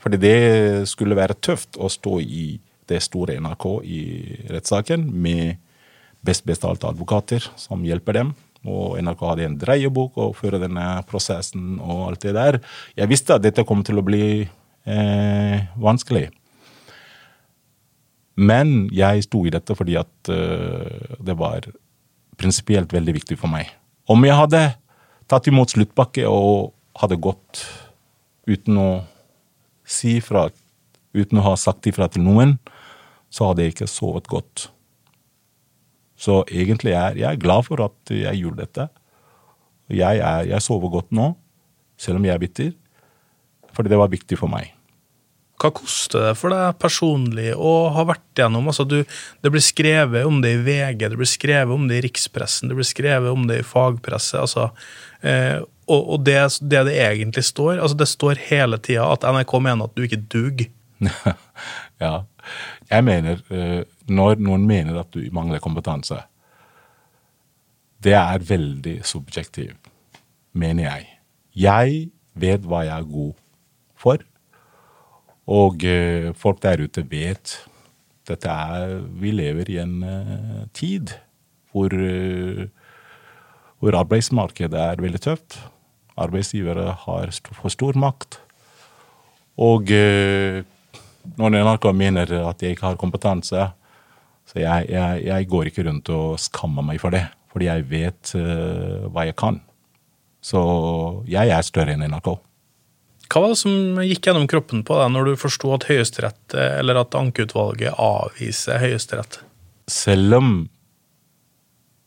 fordi 0.00 0.20
det 0.22 0.38
skulle 0.88 1.18
være 1.18 1.36
tøft 1.42 1.76
å 1.76 1.90
stå 1.92 2.20
i 2.22 2.46
det 2.86 3.02
store 3.02 3.36
NRK 3.42 3.66
i 3.82 4.00
rettssaken 4.52 5.08
med 5.10 5.58
best 6.26 6.46
bestalte 6.46 6.88
advokater 6.88 7.44
som 7.58 7.84
hjelper 7.86 8.20
dem. 8.20 8.34
Og 8.66 8.96
NRK 8.98 9.22
hadde 9.30 9.46
en 9.46 9.58
dreiebok 9.60 10.16
å 10.18 10.32
føre 10.34 10.58
denne 10.62 10.86
prosessen 11.06 11.76
og 11.78 12.08
alt 12.08 12.24
det 12.26 12.34
der. 12.38 12.58
Jeg 12.98 13.10
visste 13.10 13.36
at 13.36 13.44
dette 13.44 13.66
kom 13.66 13.84
til 13.86 14.00
å 14.00 14.06
bli 14.06 14.26
eh, 14.42 15.58
vanskelig. 15.82 16.28
Men 18.36 18.88
jeg 18.92 19.24
sto 19.24 19.42
i 19.46 19.52
dette 19.52 19.74
fordi 19.76 19.96
at 19.98 20.30
uh, 20.30 21.16
det 21.24 21.36
var 21.40 21.66
prinsipielt 22.36 22.92
veldig 22.92 23.16
viktig 23.16 23.38
for 23.40 23.50
meg. 23.52 23.70
Om 24.06 24.24
jeg 24.28 24.36
hadde 24.36 24.62
tatt 25.30 25.48
imot 25.50 25.72
sluttpakke 25.72 26.26
og 26.28 26.74
hadde 27.00 27.18
gått 27.20 27.64
uten 28.46 28.78
å 28.78 28.90
si 29.86 30.18
fra, 30.22 30.46
uten 31.16 31.40
å 31.40 31.46
ha 31.48 31.54
sagt 31.58 31.88
ifra 31.88 32.10
til 32.12 32.26
noen, 32.26 32.56
så 33.32 33.50
hadde 33.50 33.64
jeg 33.64 33.74
ikke 33.74 33.90
sovet 33.90 34.28
godt. 34.30 34.68
Så 36.16 36.42
egentlig 36.48 36.94
er 36.96 37.18
jeg 37.20 37.42
glad 37.42 37.66
for 37.66 37.82
at 37.84 38.12
jeg 38.12 38.40
gjorde 38.40 38.64
dette. 38.64 38.86
Jeg, 39.92 40.20
er, 40.20 40.46
jeg 40.48 40.64
sover 40.64 40.92
godt 40.92 41.12
nå, 41.14 41.32
selv 42.00 42.20
om 42.20 42.26
jeg 42.26 42.34
er 42.34 42.42
bitter, 42.42 42.72
fordi 43.76 43.92
det 43.92 44.00
var 44.00 44.12
viktig 44.12 44.38
for 44.40 44.50
meg. 44.50 44.75
Hva 45.56 45.70
koster 45.72 46.26
det 46.26 46.34
for 46.36 46.52
deg 46.52 46.76
personlig 46.82 47.54
å 47.56 47.88
ha 47.94 48.04
vært 48.10 48.40
gjennom 48.42 48.68
altså 48.68 48.84
du, 48.84 48.98
Det 49.40 49.52
blir 49.52 49.64
skrevet 49.64 50.28
om 50.28 50.42
det 50.44 50.52
i 50.52 50.60
VG, 50.66 51.06
det 51.08 51.16
blir 51.16 51.30
skrevet 51.30 51.72
om 51.72 51.86
det 51.88 52.00
i 52.00 52.04
rikspressen, 52.04 52.68
det 52.68 52.76
blir 52.76 52.88
skrevet 52.88 53.32
om 53.32 53.46
det 53.48 53.62
i 53.62 53.66
fagpresse. 53.66 54.42
altså 54.44 54.68
eh, 55.22 55.64
Og, 55.86 56.12
og 56.12 56.24
det, 56.28 56.38
det, 56.60 56.84
det 56.90 56.98
egentlig 57.06 57.46
står 57.48 57.78
altså 57.78 57.96
Det 57.96 58.10
står 58.10 58.42
hele 58.50 58.78
tida 58.78 59.08
at 59.14 59.24
NRK 59.24 59.56
mener 59.64 59.88
at 59.88 59.96
du 59.96 60.04
ikke 60.04 60.24
duger. 60.28 60.68
ja. 62.04 62.14
Jeg 62.90 63.04
mener, 63.08 63.40
eh, 63.50 63.82
når 64.06 64.40
noen 64.44 64.68
mener 64.68 65.00
at 65.00 65.10
du 65.16 65.24
mangler 65.34 65.62
kompetanse, 65.62 66.20
det 68.04 68.14
er 68.14 68.44
veldig 68.44 69.00
subjektivt, 69.08 69.88
mener 70.52 70.84
jeg. 70.84 71.06
Jeg 71.56 72.00
vet 72.36 72.66
hva 72.68 72.84
jeg 72.84 72.94
er 72.94 73.08
god 73.08 73.32
for, 73.96 74.20
og 75.46 75.84
eh, 75.86 76.32
folk 76.34 76.60
der 76.64 76.82
ute 76.82 77.04
vet. 77.10 77.56
Dette 78.26 78.50
er 78.50 78.96
Vi 79.20 79.30
lever 79.30 79.70
i 79.70 79.78
en 79.78 80.00
uh, 80.02 80.64
tid 80.74 81.12
hvor, 81.70 81.92
uh, 81.94 82.66
hvor 83.78 83.98
arbeidsmarkedet 84.00 84.80
er 84.82 85.02
veldig 85.02 85.20
tøft. 85.22 85.60
Arbeidsgivere 86.18 86.96
har 87.04 87.30
for 87.52 87.70
stor 87.70 87.94
makt. 87.94 88.40
Og 89.56 89.88
når 91.38 91.54
NRK 91.54 91.86
mener 91.96 92.32
at 92.42 92.60
jeg 92.60 92.74
ikke 92.74 92.90
har 92.90 92.98
kompetanse, 93.00 93.62
så 94.46 94.58
jeg, 94.58 94.88
jeg, 94.90 95.22
jeg, 95.26 95.48
går 95.48 95.70
ikke 95.70 95.86
rundt 95.88 96.10
og 96.12 96.36
skammer 96.40 96.84
meg 96.84 97.00
for 97.00 97.14
det. 97.14 97.24
Fordi 97.52 97.70
jeg 97.70 97.86
vet 97.88 98.34
uh, 98.36 99.06
hva 99.12 99.24
jeg 99.28 99.36
kan. 99.38 99.62
Så 100.44 100.60
jeg 101.30 101.50
er 101.50 101.64
større 101.66 101.96
enn 101.96 102.04
NRK. 102.10 102.34
Hva 103.26 103.42
var 103.42 103.52
det 103.52 103.58
som 103.58 103.98
gikk 104.04 104.28
gjennom 104.28 104.46
kroppen 104.50 104.84
på 104.86 104.96
deg 105.00 105.10
når 105.12 105.28
du 105.28 105.40
forsto 105.40 105.72
at 105.74 105.88
Høyesterett, 105.88 106.54
eller 106.54 107.00
at 107.02 107.16
ankeutvalget 107.18 107.98
avviser 107.98 108.78
Høyesterett? 108.82 109.40
Selv 109.90 110.38
om 110.38 110.50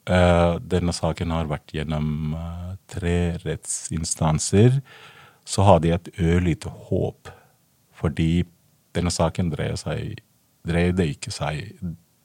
uh, 0.09 0.55
denne 0.63 0.95
saken 0.95 1.35
har 1.35 1.49
vært 1.51 1.75
gjennom 1.75 2.35
uh, 2.35 2.69
tre 2.89 3.37
rettsinstanser. 3.43 4.79
Så 5.49 5.65
hadde 5.65 5.89
jeg 5.89 5.99
et 5.99 6.11
ørlite 6.21 6.71
håp, 6.89 7.31
fordi 7.97 8.45
denne 8.95 9.13
saken 9.13 9.49
dreier 9.53 9.79
seg 9.79 10.19
dreide 10.67 11.05
ikke 11.07 11.31
seg 11.31 11.79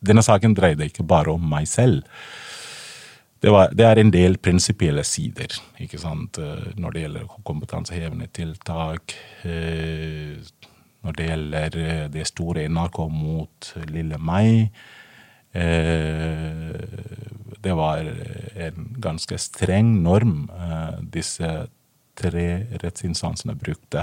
Denne 0.04 0.24
saken 0.24 0.52
dreide 0.57 0.85
ikke 0.85 1.04
bare 1.09 1.33
om 1.33 1.44
meg 1.48 1.64
selv. 1.70 2.02
Det, 3.44 3.50
var, 3.52 3.74
det 3.76 3.85
er 3.85 3.98
en 4.00 4.09
del 4.09 4.38
prinsipielle 4.40 5.02
sider 5.04 5.52
ikke 5.85 5.98
sant? 6.00 6.38
eh, 6.40 6.70
når 6.80 6.94
det 6.94 7.00
gjelder 7.02 7.33
kompetansehevende 7.44 8.28
tiltak. 8.33 9.12
eh, 9.44 10.40
Når 11.04 11.12
det 11.18 11.26
gjelder 11.28 11.76
eh, 11.83 12.07
det 12.09 12.24
store 12.30 12.64
NRK 12.72 12.98
mot 13.12 13.68
lille 13.92 14.16
meg. 14.16 14.70
Det 17.62 17.74
var 17.78 18.00
en 18.64 18.88
ganske 18.98 19.37
streng 19.38 19.92
norm 20.02 20.48
disse 21.14 21.50
tre 22.18 22.46
rettsinstansene 22.83 23.54
brukte. 23.54 24.02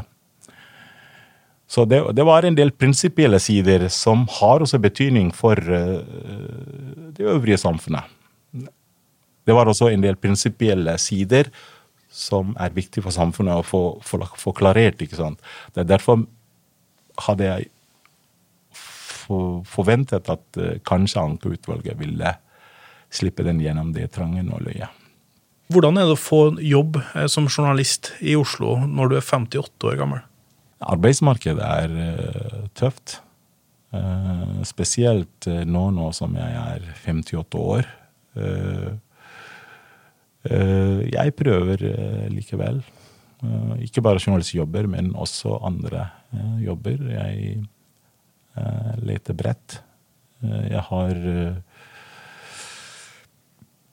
Så 1.67 1.83
det, 1.83 1.99
det 2.15 2.23
var 2.23 2.47
en 2.47 2.55
del 2.55 2.71
prinsipielle 2.71 3.39
sider 3.43 3.89
som 3.91 4.23
har 4.39 4.63
også 4.63 4.79
betydning 4.79 5.33
for 5.35 5.59
det 5.59 7.19
øvrige 7.19 7.59
samfunnet. 7.59 8.20
Det 9.45 9.55
var 9.55 9.69
også 9.69 9.89
en 9.89 10.03
del 10.03 10.17
prinsipielle 10.21 10.97
sider 11.01 11.49
som 12.11 12.55
er 12.59 12.73
viktig 12.75 13.03
for 13.05 13.15
samfunnet 13.15 13.61
å 13.61 13.65
få, 13.65 13.81
få, 14.03 14.19
få 14.37 14.53
klarert. 14.55 15.01
ikke 15.01 15.17
sant? 15.17 15.39
Det 15.73 15.85
er 15.85 15.93
derfor 15.93 16.25
hadde 17.27 17.47
jeg 17.47 17.69
for, 18.75 19.61
forventet 19.67 20.29
at 20.31 20.59
eh, 20.59 20.79
kanskje 20.87 21.23
ankeutvalget 21.23 21.99
ville 21.99 22.35
slippe 23.11 23.45
den 23.47 23.61
gjennom 23.63 23.93
det 23.95 24.09
trange 24.15 24.43
nåløyet. 24.43 24.91
Hvordan 25.71 25.99
er 25.99 26.09
det 26.09 26.17
å 26.17 26.19
få 26.19 26.41
jobb 26.59 26.99
eh, 26.99 27.27
som 27.31 27.47
journalist 27.47 28.11
i 28.19 28.35
Oslo 28.39 28.75
når 28.83 29.11
du 29.11 29.17
er 29.21 29.27
58 29.27 29.87
år 29.87 29.99
gammel? 30.01 30.23
Arbeidsmarkedet 30.81 31.67
er 31.85 31.99
eh, 32.07 32.63
tøft. 32.77 33.19
Spesielt 34.63 35.49
nå, 35.67 35.81
nå 35.91 36.05
som 36.15 36.31
jeg 36.39 36.55
er 36.55 36.85
58 37.03 37.59
år. 37.59 37.89
Eh, 38.39 38.91
jeg 40.43 41.35
prøver 41.37 41.83
eh, 41.85 42.27
likevel. 42.33 42.81
Eh, 43.43 43.83
ikke 43.87 44.03
bare 44.05 44.21
journalistjobber, 44.21 44.87
men 44.87 45.15
også 45.15 45.59
andre 45.65 46.05
eh, 46.33 46.65
jobber. 46.65 46.97
Jeg 47.09 47.63
eh, 48.57 48.91
leter 49.01 49.37
bredt. 49.37 49.81
Eh, 50.43 50.67
jeg 50.71 50.83
har 50.89 51.23
eh, 51.33 51.55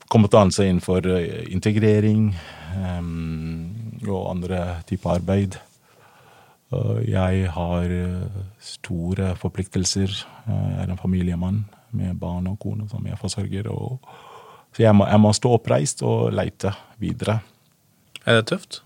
kompetanse 0.08 0.68
innenfor 0.68 1.08
eh, 1.14 1.46
integrering 1.52 2.28
eh, 2.76 3.08
og 4.08 4.30
andre 4.30 4.82
typer 4.88 5.18
arbeid. 5.18 5.58
Jeg 7.08 7.48
har 7.48 7.92
eh, 7.96 8.40
store 8.60 9.34
forpliktelser. 9.40 10.12
Jeg 10.48 10.80
er 10.82 10.90
en 10.92 11.00
familiemann 11.00 11.64
med 11.96 12.18
barn 12.20 12.50
og 12.50 12.58
kone 12.60 12.88
som 12.90 13.06
jeg 13.08 13.16
forsørger. 13.16 13.70
Og, 13.72 13.96
så 14.74 14.84
jeg 14.84 14.94
må, 14.94 15.06
jeg 15.08 15.22
må 15.22 15.32
stå 15.34 15.54
oppreist 15.56 16.04
og 16.06 16.32
leite 16.34 16.72
videre. 17.02 17.40
Er 18.24 18.40
det 18.40 18.48
tøft? 18.52 18.82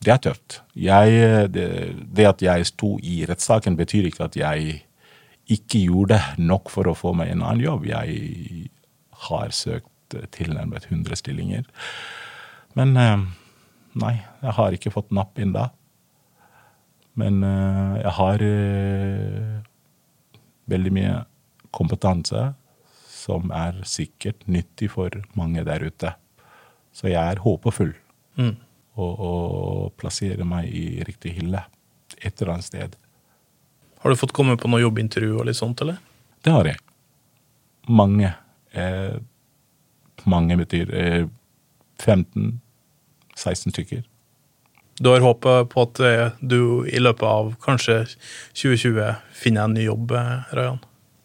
Det 0.00 0.14
er 0.14 0.20
tøft. 0.24 0.60
Jeg, 0.74 1.50
det, 1.52 1.66
det 2.08 2.28
at 2.28 2.42
jeg 2.42 2.68
sto 2.70 2.94
i 3.04 3.20
rettssaken, 3.28 3.76
betyr 3.76 4.08
ikke 4.08 4.26
at 4.30 4.38
jeg 4.38 4.80
ikke 5.50 5.82
gjorde 5.84 6.20
nok 6.38 6.70
for 6.72 6.88
å 6.88 6.96
få 6.96 7.12
meg 7.18 7.32
en 7.32 7.42
annen 7.42 7.64
jobb. 7.64 7.88
Jeg 7.90 8.70
har 9.26 9.52
søkt 9.54 10.16
tilnærmet 10.34 10.88
100 10.88 11.20
stillinger. 11.20 11.66
Men 12.78 12.94
eh, 12.96 13.26
nei, 14.00 14.14
jeg 14.42 14.56
har 14.56 14.76
ikke 14.76 14.92
fått 14.94 15.12
napp 15.14 15.38
ennå. 15.42 15.66
Men 17.20 17.42
eh, 17.44 17.98
jeg 18.00 18.14
har 18.20 18.46
eh, 18.46 19.58
veldig 20.70 20.94
mye 20.96 21.18
kompetanse 21.74 22.50
som 23.20 23.50
er 23.52 23.82
sikkert 23.88 24.46
nyttig 24.48 24.88
for 24.94 25.14
mange 25.36 25.64
der 25.68 25.84
ute. 25.84 26.14
Så 26.96 27.10
jeg 27.12 27.20
er 27.20 27.42
håpefull 27.44 27.92
Mm. 28.40 28.54
og, 28.96 29.20
og 29.20 29.92
plasserer 30.00 30.46
meg 30.48 30.70
i 30.72 31.02
riktig 31.04 31.34
hylle 31.36 31.60
et 32.22 32.40
eller 32.40 32.54
annet 32.54 32.64
sted. 32.68 32.94
Har 34.00 34.10
du 34.14 34.16
fått 34.16 34.32
komme 34.36 34.54
på 34.56 34.68
noe 34.70 34.80
jobbintervju 34.80 35.34
og 35.42 35.44
litt 35.50 35.58
sånt, 35.58 35.82
eller? 35.84 35.98
Det 36.42 36.52
har 36.54 36.64
jeg. 36.70 36.78
Mange. 37.90 38.30
Eh, 38.72 39.18
mange 40.30 40.56
betyr 40.62 40.94
eh, 40.94 41.26
15-16 43.36 43.70
stykker. 43.74 44.02
Du 45.00 45.08
har 45.12 45.22
håpet 45.24 45.70
på 45.72 45.84
at 45.86 46.00
eh, 46.04 46.30
du 46.40 46.86
i 46.88 47.00
løpet 47.00 47.24
av 47.26 47.54
kanskje 47.64 48.02
2020 48.52 49.14
finner 49.36 49.64
en 49.68 49.76
ny 49.76 49.86
jobb, 49.88 50.12
eh, 50.16 50.54
Rayan? 50.56 50.80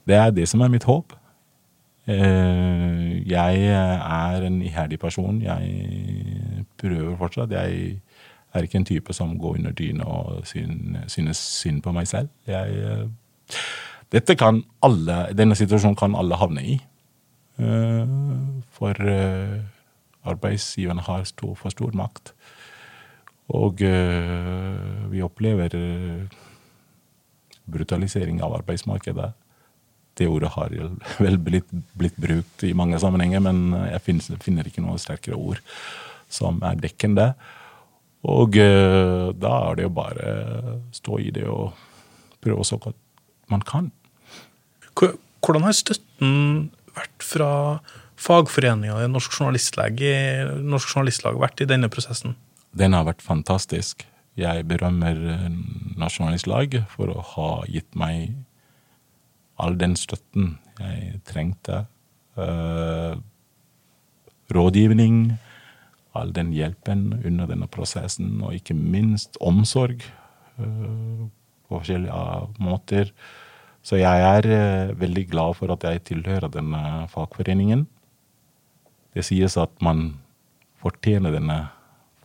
Det 0.08 0.16
er 0.20 0.32
det 0.36 0.48
som 0.52 0.62
er 0.64 0.72
mitt 0.72 0.86
håp. 0.88 1.16
Eh, 2.08 3.30
jeg 3.32 3.66
er 3.66 4.46
en 4.46 4.62
iherdig 4.62 5.00
person. 5.00 5.42
Jeg 5.42 6.66
prøver 6.78 7.18
fortsatt. 7.18 7.52
Jeg 7.52 8.02
er 8.54 8.62
ikke 8.62 8.78
en 8.78 8.86
type 8.86 9.14
som 9.14 9.40
går 9.40 9.58
under 9.58 9.72
dyna 9.72 10.04
og 10.04 10.48
synes 10.48 11.38
synd 11.38 11.82
på 11.82 11.92
meg 11.92 12.08
selv. 12.08 12.30
Jeg, 12.48 12.78
eh, 12.78 13.08
dette 14.12 14.36
kan 14.36 14.64
alle, 14.84 15.34
denne 15.38 15.56
situasjonen 15.56 15.96
kan 15.96 16.16
alle 16.16 16.36
havne 16.36 16.64
i. 16.64 16.82
Eh, 17.60 18.08
For 18.72 18.94
arbeidsgiverne 20.26 21.02
har 21.02 21.24
stor, 21.24 21.54
for 21.56 21.70
stor 21.70 21.92
makt. 21.94 22.34
Og 23.50 23.78
vi 25.12 25.22
opplever 25.22 25.70
brutalisering 27.72 28.42
av 28.42 28.54
arbeidsmarkedet. 28.54 29.32
Det 30.16 30.30
ordet 30.32 30.54
har 30.56 30.72
vel 31.20 31.38
blitt, 31.42 31.72
blitt 31.98 32.18
brukt 32.22 32.64
i 32.64 32.74
mange 32.78 33.00
sammenhenger, 33.02 33.44
men 33.44 33.76
jeg 33.90 34.04
finner, 34.06 34.40
finner 34.44 34.70
ikke 34.70 34.84
noe 34.86 35.02
sterkere 35.02 35.36
ord 35.36 35.60
som 36.32 36.62
er 36.66 36.80
dekkende. 36.80 37.34
Og 38.26 38.58
uh, 38.58 39.30
da 39.38 39.52
er 39.68 39.78
det 39.78 39.86
jo 39.86 39.92
bare 39.94 40.32
å 40.32 40.78
stå 40.96 41.20
i 41.22 41.34
det 41.36 41.46
og 41.52 41.76
prøve 42.46 42.66
så 42.66 42.80
godt 42.82 42.98
man 43.52 43.62
kan. 43.66 43.92
Hvordan 44.96 45.68
har 45.68 45.76
støtten 45.78 46.72
vært 46.96 47.26
fra 47.26 47.52
fagforeninga 48.18 49.04
i 49.04 49.12
Norsk 49.12 49.36
Journalistlag, 49.36 50.00
Norsk 50.64 50.96
Journalistlag 50.96 51.38
vært 51.42 51.62
i 51.62 51.70
denne 51.70 51.92
prosessen? 51.92 52.38
Den 52.76 52.96
har 52.96 53.06
vært 53.08 53.24
fantastisk. 53.24 54.08
Jeg 54.36 54.66
berømmer 54.68 55.20
eh, 55.32 55.52
Nasjonalistlag 56.00 56.82
for 56.92 57.12
å 57.12 57.22
ha 57.36 57.50
gitt 57.72 57.94
meg 57.96 58.34
all 59.62 59.78
den 59.80 59.96
støtten 60.00 60.58
jeg 60.80 61.22
trengte. 61.28 61.86
Eh, 62.38 63.16
rådgivning, 64.56 65.38
all 66.16 66.34
den 66.36 66.52
hjelpen 66.56 67.22
under 67.26 67.48
denne 67.50 67.68
prosessen, 67.72 68.42
og 68.44 68.56
ikke 68.56 68.76
minst 68.76 69.40
omsorg 69.42 70.04
eh, 70.04 71.26
på 71.66 71.80
forskjellige 71.80 72.52
måter. 72.60 73.12
Så 73.86 74.00
jeg 74.02 74.22
er 74.28 74.50
eh, 74.50 74.94
veldig 75.00 75.28
glad 75.32 75.58
for 75.60 75.72
at 75.74 75.84
jeg 75.88 76.04
tilhører 76.12 76.52
denne 76.52 77.08
fagforeningen. 77.12 77.86
Det 79.16 79.24
sies 79.24 79.56
at 79.62 79.72
man 79.82 80.18
fortjener 80.82 81.32
denne 81.36 81.68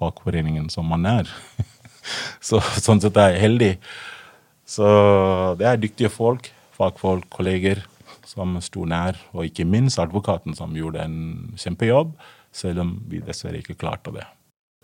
fagforeningen 0.01 0.71
som 0.73 0.89
man 0.91 1.07
er. 1.07 1.29
Så 2.47 2.59
sånn 2.81 3.03
sett 3.03 3.19
er 3.21 3.35
jeg 3.35 3.45
heldig. 3.45 3.75
Så 4.67 4.87
det 5.61 5.67
er 5.69 5.83
dyktige 5.83 6.11
folk, 6.13 6.49
fagfolk, 6.81 7.29
kolleger 7.33 7.85
som 8.27 8.57
sto 8.65 8.85
nær, 8.89 9.19
og 9.35 9.47
ikke 9.49 9.69
minst 9.69 10.01
advokaten 10.01 10.57
som 10.57 10.77
gjorde 10.77 11.05
en 11.05 11.17
kjempejobb, 11.61 12.13
selv 12.55 12.85
om 12.85 12.95
vi 13.11 13.23
dessverre 13.25 13.61
ikke 13.61 13.79
klarte 13.79 14.13
det. 14.15 14.27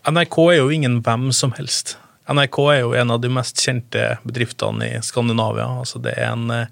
NRK 0.07 0.37
er 0.53 0.59
jo 0.61 0.69
ingen 0.71 1.01
hvem 1.03 1.31
som 1.35 1.53
helst. 1.57 1.97
NRK 2.27 2.57
er 2.73 2.81
jo 2.81 2.93
en 2.99 3.11
av 3.13 3.21
de 3.23 3.29
mest 3.31 3.59
kjente 3.63 4.03
bedriftene 4.27 4.89
i 4.97 4.99
Skandinavia. 5.03 5.67
Altså 5.79 5.99
det 6.03 6.13
er 6.19 6.33
en, 6.33 6.49
eh, 6.51 6.67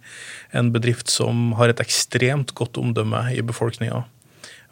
en 0.52 0.72
bedrift 0.72 1.12
som 1.12 1.54
har 1.60 1.72
et 1.72 1.84
ekstremt 1.84 2.54
godt 2.56 2.78
omdømme 2.78 3.24
i 3.36 3.42
befolkninga, 3.42 4.04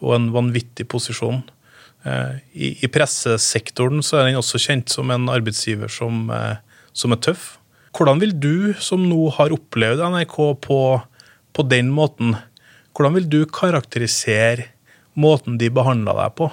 og 0.03 0.15
en 0.15 0.31
vanvittig 0.35 0.87
posisjon. 0.91 1.43
Eh, 2.03 2.39
I, 2.53 2.83
I 2.83 2.91
pressesektoren 2.91 4.03
så 4.03 4.19
er 4.19 4.27
den 4.27 4.39
også 4.41 4.59
kjent 4.59 4.91
som 4.91 5.11
en 5.11 5.29
arbeidsgiver 5.31 5.91
som, 5.91 6.29
eh, 6.29 6.59
som 6.91 7.15
er 7.15 7.21
tøff. 7.23 7.57
Hvordan 7.93 8.21
vil 8.23 8.34
du, 8.39 8.56
som 8.82 9.03
nå 9.06 9.27
har 9.36 9.53
opplevd 9.53 10.01
NRK 10.15 10.38
på, 10.65 10.79
på 11.53 11.65
den 11.69 11.91
måten, 11.93 12.36
hvordan 12.93 13.17
vil 13.19 13.29
du 13.29 13.39
karakterisere 13.49 14.71
måten 15.19 15.60
de 15.62 15.69
behandla 15.73 16.15
deg 16.17 16.36
på? 16.39 16.49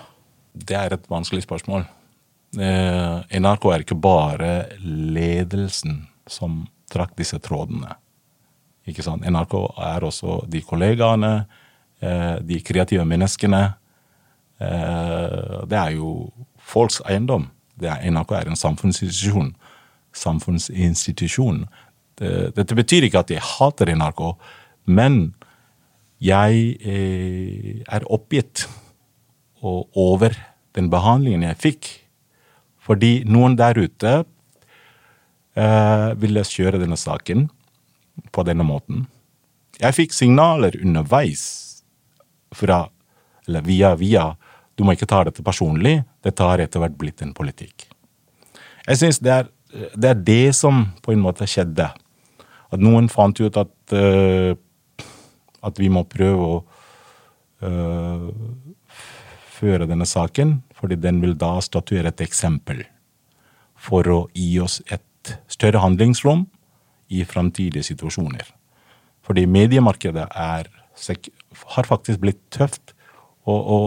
Det 0.52 0.76
er 0.76 0.96
et 0.96 1.08
vanskelig 1.08 1.46
spørsmål. 1.46 1.86
Eh, 2.60 3.40
NRK 3.40 3.66
er 3.70 3.84
ikke 3.84 3.96
bare 3.96 4.52
ledelsen 4.82 6.02
som 6.28 6.64
trakk 6.90 7.14
disse 7.16 7.38
trådene. 7.40 7.94
Ikke 8.90 9.04
sant? 9.06 9.24
NRK 9.24 9.54
er 9.86 10.04
også 10.04 10.42
de 10.50 10.60
kollegaene, 10.66 11.34
eh, 12.02 12.36
de 12.44 12.60
kreative 12.66 13.06
menneskene, 13.08 13.64
Eh, 14.60 15.60
det 15.66 15.78
er 15.78 15.96
jo 15.96 16.30
folks 16.60 17.00
eiendom. 17.08 17.48
NRK 17.80 18.32
er 18.36 18.50
en 18.50 18.60
samfunnsinstitusjon. 18.60 19.54
Samfunnsinstitusjon. 20.16 21.64
Dette 22.20 22.76
betyr 22.76 23.06
ikke 23.06 23.22
at 23.22 23.30
jeg 23.32 23.44
hater 23.44 23.92
NRK, 23.94 24.24
men 24.90 25.20
jeg 26.20 26.76
eh, 26.84 27.80
er 27.88 28.04
oppgitt 28.12 28.66
over 29.62 30.34
den 30.76 30.90
behandlingen 30.92 31.46
jeg 31.48 31.60
fikk. 31.60 31.88
Fordi 32.80 33.22
noen 33.28 33.56
der 33.58 33.78
ute 33.78 34.12
eh, 35.56 36.10
ville 36.20 36.44
kjøre 36.44 36.80
denne 36.82 36.98
saken 37.00 37.48
på 38.34 38.44
denne 38.48 38.66
måten. 38.66 39.06
Jeg 39.80 39.96
fikk 39.96 40.16
signaler 40.16 40.76
underveis 40.80 41.44
fra 42.56 42.88
Eller 43.48 43.64
via 43.66 43.94
via. 43.98 44.36
Du 44.76 44.84
må 44.84 44.92
ikke 44.94 45.08
ta 45.08 45.24
dette 45.26 45.42
personlig. 45.42 46.04
Dette 46.22 46.44
har 46.44 46.60
etter 46.62 46.78
hvert 46.78 46.94
blitt 47.00 47.22
en 47.24 47.32
politikk. 47.34 47.88
Jeg 48.86 49.00
syns 49.00 49.18
det, 49.24 49.48
det, 49.70 50.08
er 50.10 50.22
det 50.26 50.54
som 50.58 50.86
på 51.02 51.14
en 51.14 51.22
måte 51.22 51.46
skjedde. 51.48 51.88
At 52.70 52.82
noen 52.82 53.08
fant 53.10 53.38
ut 53.40 53.56
at, 53.60 53.74
uh, 53.94 54.54
at 55.66 55.80
vi 55.80 55.90
må 55.92 56.04
prøve 56.10 56.46
å 56.46 56.58
uh, 57.66 58.28
føre 59.60 59.88
denne 59.90 60.08
saken, 60.08 60.60
fordi 60.78 60.98
den 61.00 61.20
vil 61.24 61.36
da 61.38 61.56
statuere 61.64 62.12
et 62.12 62.24
eksempel 62.24 62.84
for 63.80 64.06
å 64.08 64.20
gi 64.36 64.54
oss 64.62 64.80
et 64.92 65.34
større 65.50 65.82
handlingsrom 65.82 66.46
i 67.12 67.24
framtidige 67.28 67.84
situasjoner. 67.90 68.46
Fordi 69.26 69.44
mediemarkedet 69.46 70.26
er, 70.30 70.70
har 71.74 71.88
faktisk 71.88 72.22
blitt 72.22 72.40
tøft, 72.54 72.94
og, 73.48 73.60
og, 73.60 73.84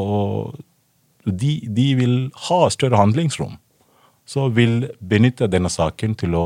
og 1.25 1.33
de, 1.39 1.55
de, 1.67 1.87
vil 1.97 2.15
ha 2.47 2.59
større 2.73 2.99
handlingsrom. 2.99 3.57
Så 4.33 4.47
vil 4.55 4.87
benytte 4.97 5.49
denne 5.51 5.69
saken 5.69 6.15
til 6.17 6.37
å 6.37 6.45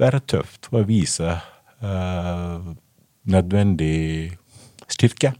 være 0.00 0.20
tøft 0.28 0.68
og 0.74 0.88
vise 0.90 1.30
eh, 1.32 2.66
nødvendig 3.32 4.36
styrke. 4.92 5.32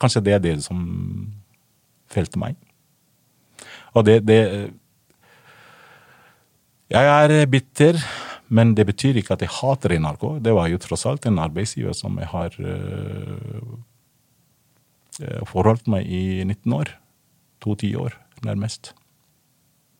Kanskje 0.00 0.22
det 0.24 0.36
er 0.36 0.44
det 0.44 0.56
som 0.64 0.78
felte 2.10 2.38
meg. 2.40 2.54
Og 3.98 4.06
det, 4.06 4.20
det 4.28 4.40
Jeg 6.90 7.06
er 7.06 7.46
bitter 7.50 7.98
men 8.50 8.72
det 8.74 8.82
betyr 8.88 9.20
ikke 9.20 9.36
at 9.36 9.44
jeg 9.44 9.52
hater 9.60 9.94
NRK. 9.94 10.24
Det 10.42 10.52
var 10.56 10.66
jo 10.72 10.78
tross 10.82 11.06
alt 11.06 11.26
en 11.28 11.38
arbeidsgiver 11.38 11.94
som 11.94 12.18
jeg 12.18 12.28
har 12.32 12.56
eh, 12.58 13.62
forholdt 15.46 15.86
meg 15.92 16.10
i 16.10 16.42
19 16.42 16.74
år. 16.74 16.90
To-ti 17.62 17.94
år, 17.94 18.16
nærmest. 18.42 18.90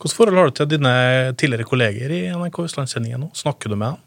Hvilket 0.01 0.17
forhold 0.17 0.39
har 0.39 0.47
du 0.49 0.55
til 0.57 0.69
dine 0.71 0.91
tidligere 1.37 1.69
kolleger 1.69 2.13
i 2.17 2.23
NRK 2.33 2.63
Østlandssendingen 2.63 3.21
nå? 3.21 3.27
Snakker 3.37 3.69
du 3.69 3.75
med 3.77 3.91
dem? 3.91 4.05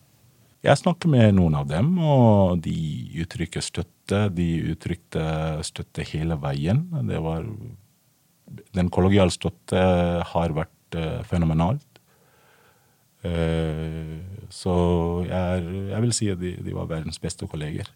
Jeg 0.66 0.80
snakker 0.80 1.12
med 1.12 1.36
noen 1.38 1.54
av 1.60 1.68
dem, 1.70 1.92
og 2.02 2.64
de 2.66 2.74
uttrykker 3.22 3.62
støtte. 3.62 4.24
De 4.34 4.48
uttrykte 4.72 5.22
støtte 5.62 6.06
hele 6.10 6.34
veien. 6.42 6.80
Det 7.06 7.20
var 7.22 7.46
Den 8.74 8.90
kollegiale 8.90 9.30
støtte 9.30 9.84
har 10.32 10.56
vært 10.58 10.98
uh, 10.98 11.22
fenomenalt. 11.30 11.86
Uh, 13.22 14.18
så 14.50 14.74
jeg, 15.28 15.68
jeg, 15.92 16.02
vil 16.08 16.16
si 16.18 16.30
at 16.34 16.42
de, 16.42 16.56
de, 16.58 16.74
var 16.74 16.90
verdens 16.90 17.22
beste 17.22 17.46
kolleger. 17.46 17.92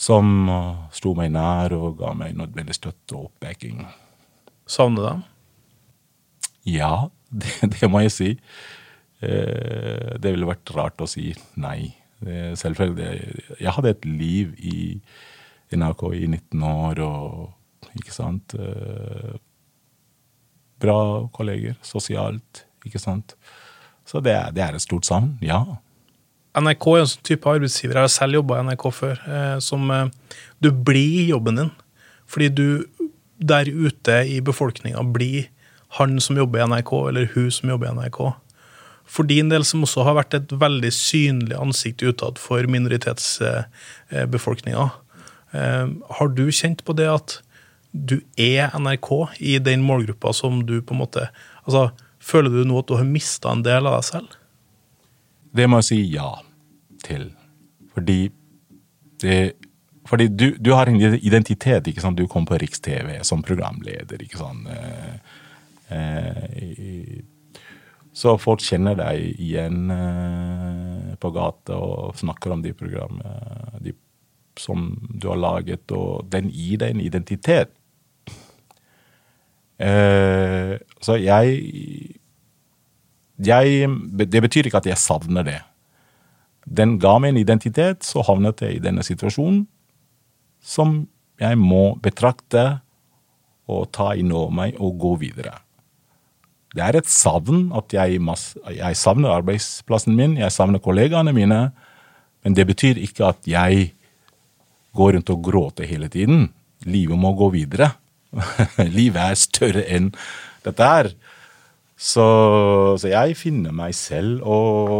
Som 0.00 0.48
sto 0.96 1.12
meg 1.12 1.28
nær 1.36 1.76
og 1.76 2.00
ga 2.00 2.14
meg 2.16 2.40
nødvendig 2.40 2.78
støtte 2.78 3.18
og 3.18 3.28
oppbacking. 3.28 3.84
Savner 4.64 5.10
dem? 5.10 5.22
Ja, 6.68 7.08
det, 7.42 7.70
det, 7.76 7.90
må 7.90 8.02
jeg 8.04 8.14
si. 8.16 8.30
Uh, 9.22 10.16
det 10.20 10.34
ville 10.34 10.48
vært 10.48 10.74
rart 10.76 11.00
å 11.02 11.08
si 11.10 11.32
nei. 11.60 11.94
Selvfølgelig. 12.20 13.54
Jeg 13.64 13.72
hadde 13.72 13.94
et 13.94 14.02
liv 14.04 14.50
i 14.60 14.74
NRK 15.72 16.02
i 16.18 16.26
19 16.28 16.64
år 16.68 16.98
og 17.00 17.94
ikke 17.96 18.12
sant 18.12 18.52
uh, 18.60 19.38
Bra 20.80 20.98
kolleger. 21.32 21.78
Sosialt, 21.84 22.64
ikke 22.84 23.00
sant. 23.00 23.34
Så 24.08 24.20
det, 24.24 24.34
det 24.56 24.64
er 24.64 24.76
et 24.76 24.84
stort 24.84 25.04
savn, 25.08 25.34
ja. 25.44 25.62
NRK 26.58 26.86
er 26.90 27.02
en 27.04 27.10
sånn 27.12 27.26
type 27.28 27.50
arbeidsgiver, 27.50 27.94
jeg 27.94 28.08
har 28.08 28.12
selv 28.12 28.40
jobba 28.40 28.58
i 28.58 28.64
NRK 28.66 28.86
før, 28.90 29.20
eh, 29.22 29.56
som 29.62 29.84
eh, 29.94 30.08
du 30.58 30.70
blir 30.74 31.20
i 31.20 31.28
jobben 31.28 31.60
din. 31.60 31.70
Fordi 32.30 32.48
du 32.50 32.66
der 33.38 33.70
ute 33.70 34.16
i 34.28 34.40
befolkninga 34.44 35.04
blir 35.14 35.46
han 35.98 36.20
som 36.22 36.38
jobber 36.38 36.58
i 36.60 36.66
NRK, 36.70 36.92
eller 37.08 37.24
hun 37.34 37.50
som 37.54 37.70
jobber 37.72 37.86
i 37.90 37.94
NRK. 37.96 38.20
For 39.10 39.22
din 39.26 39.50
del, 39.50 39.64
som 39.66 39.82
også 39.82 40.06
har 40.06 40.14
vært 40.20 40.34
et 40.38 40.50
veldig 40.54 40.92
synlig 40.94 41.56
ansikt 41.58 41.98
utad 42.06 42.38
for 42.38 42.62
minoritetsbefolkninga, 42.70 44.84
eh, 45.52 45.86
har 46.18 46.28
du 46.36 46.46
kjent 46.54 46.84
på 46.86 46.92
det 46.94 47.08
at 47.10 47.42
du 47.90 48.22
er 48.38 48.70
NRK 48.78 49.34
i 49.42 49.58
den 49.58 49.82
målgruppa 49.82 50.30
som 50.32 50.66
du 50.66 50.82
på 50.82 50.94
en 50.94 51.02
måte 51.02 51.30
Altså, 51.66 51.90
Føler 52.20 52.52
du 52.52 52.68
nå 52.68 52.82
at 52.82 52.88
du 52.88 52.98
har 52.98 53.08
mista 53.08 53.52
en 53.54 53.64
del 53.64 53.88
av 53.88 53.96
deg 53.96 54.04
selv? 54.04 54.28
Det 55.56 55.66
må 55.66 55.80
jeg 55.80 55.88
si 55.88 56.00
ja 56.12 56.28
til. 57.04 57.30
Fordi 57.94 58.20
det 59.24 59.40
fordi 60.10 60.26
du, 60.26 60.56
du, 60.58 60.72
har 60.74 60.88
en 60.90 60.96
identitet. 60.98 61.86
ikke 61.86 62.02
sant? 62.02 62.18
Du 62.18 62.26
kom 62.26 62.42
på 62.48 62.56
Riks-TV 62.58 63.20
som 63.22 63.44
programleder. 63.46 64.18
ikke 64.24 64.40
sant? 64.40 64.66
Eh, 65.90 67.20
så 68.12 68.34
folk 68.42 68.62
kjenner 68.64 68.98
deg 68.98 69.40
igjen 69.40 69.90
eh, 69.94 71.10
på 71.20 71.30
gata 71.34 71.78
og 71.78 72.18
snakker 72.18 72.54
om 72.54 72.62
de 72.64 72.72
programmene 72.76 73.80
de, 73.84 73.94
som 74.58 74.90
du 75.10 75.28
har 75.30 75.40
laget, 75.40 75.86
og 75.94 76.26
den 76.30 76.50
gir 76.50 76.82
deg 76.82 76.94
en 76.94 77.04
identitet. 77.04 77.72
Eh, 79.80 80.76
så 81.00 81.16
jeg, 81.16 81.60
jeg 83.40 83.88
Det 84.28 84.42
betyr 84.44 84.68
ikke 84.68 84.82
at 84.82 84.90
jeg 84.90 85.00
savner 85.00 85.46
det. 85.46 85.60
Den 86.66 86.98
ga 87.00 87.16
meg 87.18 87.32
en 87.32 87.40
identitet, 87.40 88.04
så 88.04 88.22
havnet 88.26 88.60
jeg 88.60 88.76
i 88.76 88.82
denne 88.84 89.02
situasjonen 89.06 89.64
som 90.60 91.06
jeg 91.40 91.56
må 91.56 91.94
betrakte 92.04 92.82
og 93.70 93.88
ta 93.96 94.12
inn 94.18 94.32
over 94.34 94.52
meg 94.52 94.76
og 94.76 94.98
gå 95.00 95.14
videre. 95.22 95.54
Det 96.70 96.82
er 96.86 96.98
et 97.00 97.08
savn 97.10 97.70
at 97.74 97.92
jeg, 97.94 98.20
jeg 98.76 98.98
savner 98.98 99.32
arbeidsplassen 99.34 100.14
min, 100.14 100.36
jeg 100.38 100.54
savner 100.54 100.82
kollegaene 100.82 101.34
mine, 101.34 101.62
men 102.44 102.56
det 102.56 102.66
betyr 102.68 103.00
ikke 103.02 103.32
at 103.32 103.48
jeg 103.48 103.90
går 104.96 105.16
rundt 105.16 105.32
og 105.34 105.42
gråter 105.44 105.88
hele 105.90 106.08
tiden. 106.08 106.48
Livet 106.86 107.18
må 107.18 107.34
gå 107.36 107.50
videre. 107.54 107.90
Livet 108.98 109.20
er 109.20 109.38
større 109.38 109.84
enn 109.90 110.12
dette 110.64 110.86
her. 110.86 111.10
Så, 112.00 112.24
så, 112.96 113.10
jeg 113.10 113.36
finner 113.36 113.74
meg 113.76 113.92
selv 113.98 114.40
og, 114.48 114.92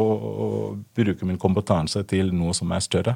og 0.44 0.80
bruker 0.96 1.24
min 1.24 1.40
kompetanse 1.40 2.02
til 2.10 2.34
noe 2.36 2.52
som 2.56 2.74
er 2.76 2.84
større. 2.84 3.14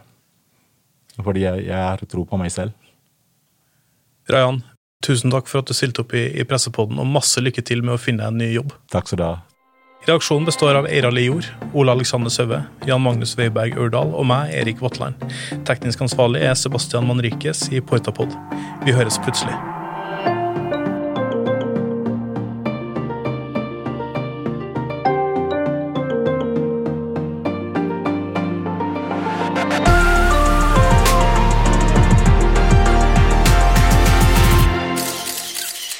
Fordi 1.20 1.44
jeg, 1.44 1.66
jeg 1.66 1.82
har 1.82 2.00
tro 2.08 2.24
på 2.26 2.38
meg 2.40 2.54
selv. 2.54 2.72
Rayan, 4.30 4.62
tusen 5.04 5.32
takk 5.34 5.48
for 5.50 5.62
at 5.62 5.70
du 5.70 5.74
stilte 5.76 6.04
opp 6.04 6.14
i, 6.14 6.28
i 6.38 6.46
Pressepodden, 6.48 7.00
og 7.00 7.10
masse 7.10 7.42
lykke 7.42 7.64
til 7.66 7.82
med 7.82 7.96
å 7.96 8.00
finne 8.00 8.28
en 8.28 8.38
ny 8.38 8.52
jobb. 8.54 8.72
Takk 8.92 9.10
skal 9.10 9.20
du 9.20 9.26
ha. 9.26 9.34
Reaksjonen 10.04 10.44
består 10.44 10.76
av 10.76 10.84
Eira 10.84 11.08
Jord, 11.16 11.46
Ole 11.72 11.94
Alexander 11.96 12.28
Søve, 12.28 12.58
Jan 12.84 13.00
Magnus 13.00 13.38
Weiberg 13.38 13.78
Ørdal 13.80 14.12
og 14.12 14.26
meg, 14.28 14.52
Erik 14.52 14.82
Vatland. 14.84 15.16
Teknisk 15.64 16.04
ansvarlig 16.04 16.44
er 16.44 16.58
Sebastian 16.60 17.08
Manrikes 17.08 17.70
i 17.72 17.80
Portapod. 17.80 18.36
Vi 18.84 18.92
høres 18.92 19.16
plutselig. 19.24 19.56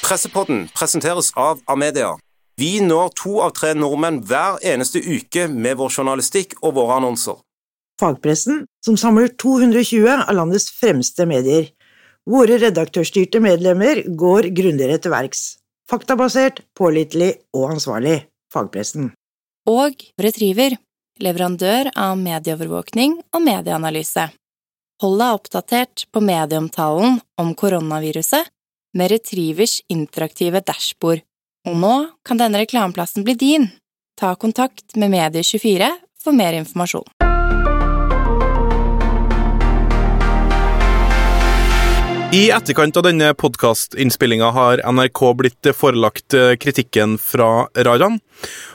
Pressepodden 0.05 0.67
presenteres 0.67 1.31
av 1.33 1.61
Amedia. 1.65 2.11
Vi 2.61 2.77
når 2.81 3.07
to 3.17 3.39
av 3.41 3.55
tre 3.57 3.71
nordmenn 3.73 4.19
hver 4.29 4.59
eneste 4.61 5.01
uke 5.01 5.47
med 5.49 5.79
vår 5.79 5.95
journalistikk 5.97 6.53
og 6.61 6.75
våre 6.77 6.99
annonser. 6.99 7.39
Fagpressen, 7.97 8.67
som 8.85 8.99
samler 9.01 9.33
220 9.41 10.05
av 10.13 10.29
landets 10.37 10.69
fremste 10.77 11.25
medier. 11.25 11.71
Våre 12.29 12.59
redaktørstyrte 12.61 13.41
medlemmer 13.41 14.03
går 14.05 14.51
grundigere 14.53 15.01
til 15.01 15.15
verks. 15.15 15.43
Faktabasert, 15.89 16.61
pålitelig 16.77 17.31
og 17.57 17.71
ansvarlig. 17.73 18.19
Fagpressen. 18.53 19.09
Og 19.65 20.05
Retriever, 20.21 20.77
leverandør 21.17 21.89
av 21.97 22.13
medieovervåkning 22.21 23.23
og 23.33 23.47
medieanalyse. 23.49 24.29
Hold 25.01 25.17
deg 25.23 25.39
oppdatert 25.39 26.05
på 26.13 26.21
medieomtalen 26.21 27.23
om 27.41 27.55
koronaviruset 27.57 28.53
med 28.95 29.11
Retrievers 29.11 29.81
interaktive 29.91 30.63
dashbord. 30.65 31.21
Og 31.67 31.77
nå 31.81 31.93
kan 32.25 32.39
denne 32.39 32.61
reklameplassen 32.63 33.25
bli 33.27 33.35
din. 33.37 33.69
Ta 34.19 34.35
kontakt 34.39 34.95
med 34.95 35.11
Medie24 35.11 35.91
for 36.23 36.35
mer 36.35 36.55
informasjon. 36.55 37.07
I 42.35 42.49
etterkant 42.51 42.97
av 42.99 43.05
denne 43.05 43.29
podkastinnspillinga 43.37 44.49
har 44.51 44.81
NRK 44.83 45.19
blitt 45.39 45.69
forelagt 45.77 46.35
eh, 46.35 46.55
kritikken 46.59 47.13
fra 47.21 47.67
Rajan, 47.87 48.17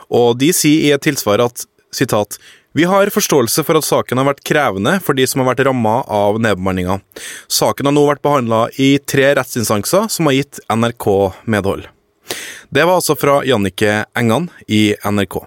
og 0.09 0.39
de 0.41 0.49
sier 0.57 0.87
i 0.87 0.95
et 0.95 1.05
tilsvar 1.05 1.43
at 1.45 1.67
sitat, 1.93 2.39
vi 2.73 2.85
har 2.85 3.11
forståelse 3.11 3.65
for 3.67 3.79
at 3.81 3.87
saken 3.87 4.21
har 4.21 4.29
vært 4.29 4.45
krevende 4.47 4.97
for 5.03 5.19
de 5.19 5.27
som 5.27 5.43
har 5.43 5.51
vært 5.51 5.65
ramma 5.67 6.01
av 6.07 6.39
nedbemanninga. 6.43 7.01
Saken 7.51 7.91
har 7.91 7.97
nå 7.97 8.05
vært 8.07 8.23
behandla 8.23 8.69
i 8.79 8.93
tre 9.03 9.33
rettsinstanser 9.35 10.07
som 10.13 10.31
har 10.31 10.39
gitt 10.39 10.61
NRK 10.71 11.09
medhold. 11.51 11.89
Det 12.71 12.85
var 12.87 13.01
altså 13.01 13.17
fra 13.19 13.41
Jannike 13.47 14.05
Engan 14.15 14.47
i 14.71 14.93
NRK. 15.03 15.43